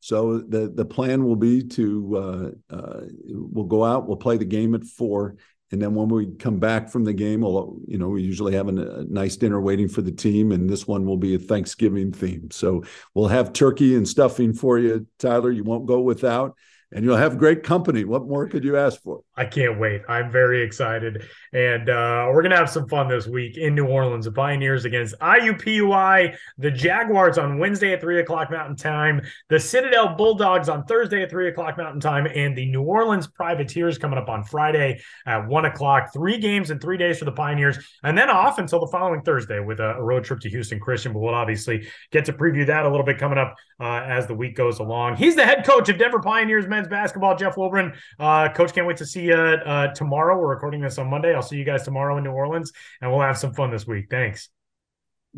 So 0.00 0.38
the 0.38 0.72
the 0.74 0.84
plan 0.84 1.24
will 1.24 1.36
be 1.36 1.62
to 1.62 2.16
uh, 2.16 2.74
uh, 2.74 3.00
we'll 3.28 3.66
go 3.66 3.84
out, 3.84 4.08
we'll 4.08 4.16
play 4.16 4.36
the 4.36 4.44
game 4.44 4.74
at 4.74 4.82
four, 4.82 5.36
and 5.70 5.80
then 5.80 5.94
when 5.94 6.08
we 6.08 6.34
come 6.34 6.58
back 6.58 6.88
from 6.88 7.04
the 7.04 7.12
game, 7.12 7.42
we'll 7.42 7.78
you 7.86 7.98
know 7.98 8.08
we 8.08 8.22
usually 8.22 8.54
have 8.54 8.66
a, 8.66 8.72
a 8.72 9.04
nice 9.04 9.36
dinner 9.36 9.60
waiting 9.60 9.88
for 9.88 10.02
the 10.02 10.10
team, 10.10 10.50
and 10.50 10.68
this 10.68 10.88
one 10.88 11.06
will 11.06 11.16
be 11.16 11.36
a 11.36 11.38
Thanksgiving 11.38 12.10
theme. 12.10 12.50
So 12.50 12.82
we'll 13.14 13.28
have 13.28 13.52
turkey 13.52 13.94
and 13.94 14.08
stuffing 14.08 14.54
for 14.54 14.76
you, 14.80 15.06
Tyler. 15.20 15.52
You 15.52 15.62
won't 15.62 15.86
go 15.86 16.00
without 16.00 16.56
and 16.92 17.04
you'll 17.04 17.16
have 17.16 17.36
great 17.36 17.62
company. 17.62 18.04
What 18.04 18.26
more 18.26 18.48
could 18.48 18.64
you 18.64 18.76
ask 18.76 19.02
for? 19.02 19.20
I 19.36 19.44
can't 19.44 19.78
wait. 19.78 20.02
I'm 20.08 20.30
very 20.32 20.62
excited. 20.62 21.24
And 21.52 21.88
uh, 21.90 22.28
we're 22.32 22.42
going 22.42 22.50
to 22.50 22.56
have 22.56 22.70
some 22.70 22.88
fun 22.88 23.08
this 23.08 23.26
week 23.26 23.58
in 23.58 23.74
New 23.74 23.86
Orleans. 23.86 24.24
The 24.24 24.32
Pioneers 24.32 24.86
against 24.86 25.14
IUPUI, 25.20 26.34
the 26.56 26.70
Jaguars 26.70 27.36
on 27.36 27.58
Wednesday 27.58 27.92
at 27.92 28.00
3 28.00 28.20
o'clock 28.20 28.50
Mountain 28.50 28.76
Time, 28.76 29.20
the 29.50 29.60
Citadel 29.60 30.14
Bulldogs 30.16 30.68
on 30.68 30.84
Thursday 30.84 31.22
at 31.22 31.30
3 31.30 31.48
o'clock 31.48 31.76
Mountain 31.76 32.00
Time, 32.00 32.26
and 32.34 32.56
the 32.56 32.66
New 32.70 32.82
Orleans 32.82 33.26
Privateers 33.26 33.98
coming 33.98 34.18
up 34.18 34.28
on 34.28 34.42
Friday 34.42 35.00
at 35.26 35.46
1 35.46 35.64
o'clock. 35.66 36.12
Three 36.12 36.38
games 36.38 36.70
in 36.70 36.78
three 36.78 36.96
days 36.96 37.18
for 37.18 37.26
the 37.26 37.32
Pioneers, 37.32 37.78
and 38.02 38.16
then 38.16 38.30
off 38.30 38.58
until 38.58 38.80
the 38.80 38.88
following 38.88 39.20
Thursday 39.22 39.60
with 39.60 39.80
a, 39.80 39.98
road 39.98 40.24
trip 40.24 40.40
to 40.40 40.48
Houston 40.48 40.80
Christian. 40.80 41.12
But 41.12 41.18
we'll 41.18 41.34
obviously 41.34 41.86
get 42.12 42.24
to 42.26 42.32
preview 42.32 42.66
that 42.66 42.86
a 42.86 42.88
little 42.88 43.04
bit 43.04 43.18
coming 43.18 43.36
up 43.36 43.56
uh, 43.78 44.02
as 44.06 44.26
the 44.26 44.34
week 44.34 44.56
goes 44.56 44.78
along. 44.78 45.16
He's 45.16 45.36
the 45.36 45.44
head 45.44 45.66
coach 45.66 45.88
of 45.88 45.98
Denver 45.98 46.20
Pioneers 46.20 46.66
men's 46.78 46.88
basketball. 46.88 47.36
Jeff 47.36 47.56
Wulbrun, 47.56 47.96
uh, 48.18 48.48
coach, 48.50 48.72
can't 48.72 48.86
wait 48.86 48.98
to 48.98 49.06
see 49.06 49.22
you 49.22 49.34
uh, 49.34 49.92
tomorrow. 49.94 50.38
We're 50.38 50.48
recording 50.48 50.80
this 50.80 50.98
on 50.98 51.10
Monday. 51.10 51.34
I'll 51.34 51.42
see 51.42 51.56
you 51.56 51.64
guys 51.64 51.82
tomorrow 51.82 52.16
in 52.18 52.24
New 52.24 52.30
Orleans, 52.30 52.72
and 53.00 53.10
we'll 53.10 53.20
have 53.20 53.38
some 53.38 53.52
fun 53.52 53.70
this 53.70 53.86
week. 53.86 54.06
Thanks. 54.10 54.48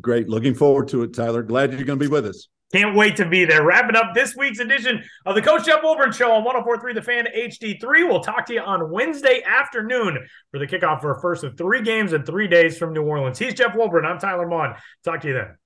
Great. 0.00 0.29
Looking 0.29 0.55
forward 0.55 0.88
to 0.88 1.03
it, 1.03 1.14
Tyler. 1.14 1.42
Glad 1.42 1.72
you're 1.72 1.85
going 1.85 1.98
to 1.98 2.05
be 2.05 2.11
with 2.11 2.26
us. 2.26 2.48
Can't 2.72 2.94
wait 2.94 3.16
to 3.16 3.29
be 3.29 3.44
there. 3.44 3.64
Wrapping 3.64 3.96
up 3.96 4.14
this 4.14 4.37
week's 4.37 4.61
edition 4.61 5.03
of 5.26 5.35
the 5.35 5.42
Coach 5.42 5.66
Jeff 5.66 5.83
Wulbrun 5.83 6.14
Show 6.14 6.31
on 6.31 6.44
1043 6.44 6.92
The 6.92 7.03
Fan 7.03 7.26
HD3. 7.37 8.09
We'll 8.09 8.20
talk 8.20 8.46
to 8.46 8.55
you 8.55 8.61
on 8.61 8.92
Wednesday 8.92 9.42
afternoon 9.44 10.18
for 10.53 10.61
the 10.61 10.68
kickoff 10.68 11.00
for 11.00 11.11
a 11.11 11.20
first 11.20 11.42
of 11.42 11.59
three 11.59 11.83
games 11.83 12.12
in 12.12 12.24
three 12.24 12.46
days 12.46 12.79
from 12.79 12.92
New 12.92 13.03
Orleans. 13.03 13.40
He's 13.40 13.55
Jeff 13.55 13.72
Wulbrun. 13.72 14.05
I'm 14.05 14.20
Tyler 14.20 14.46
Maun. 14.46 14.76
Talk 15.03 15.22
to 15.22 15.29
you 15.29 15.35
then. 15.35 15.57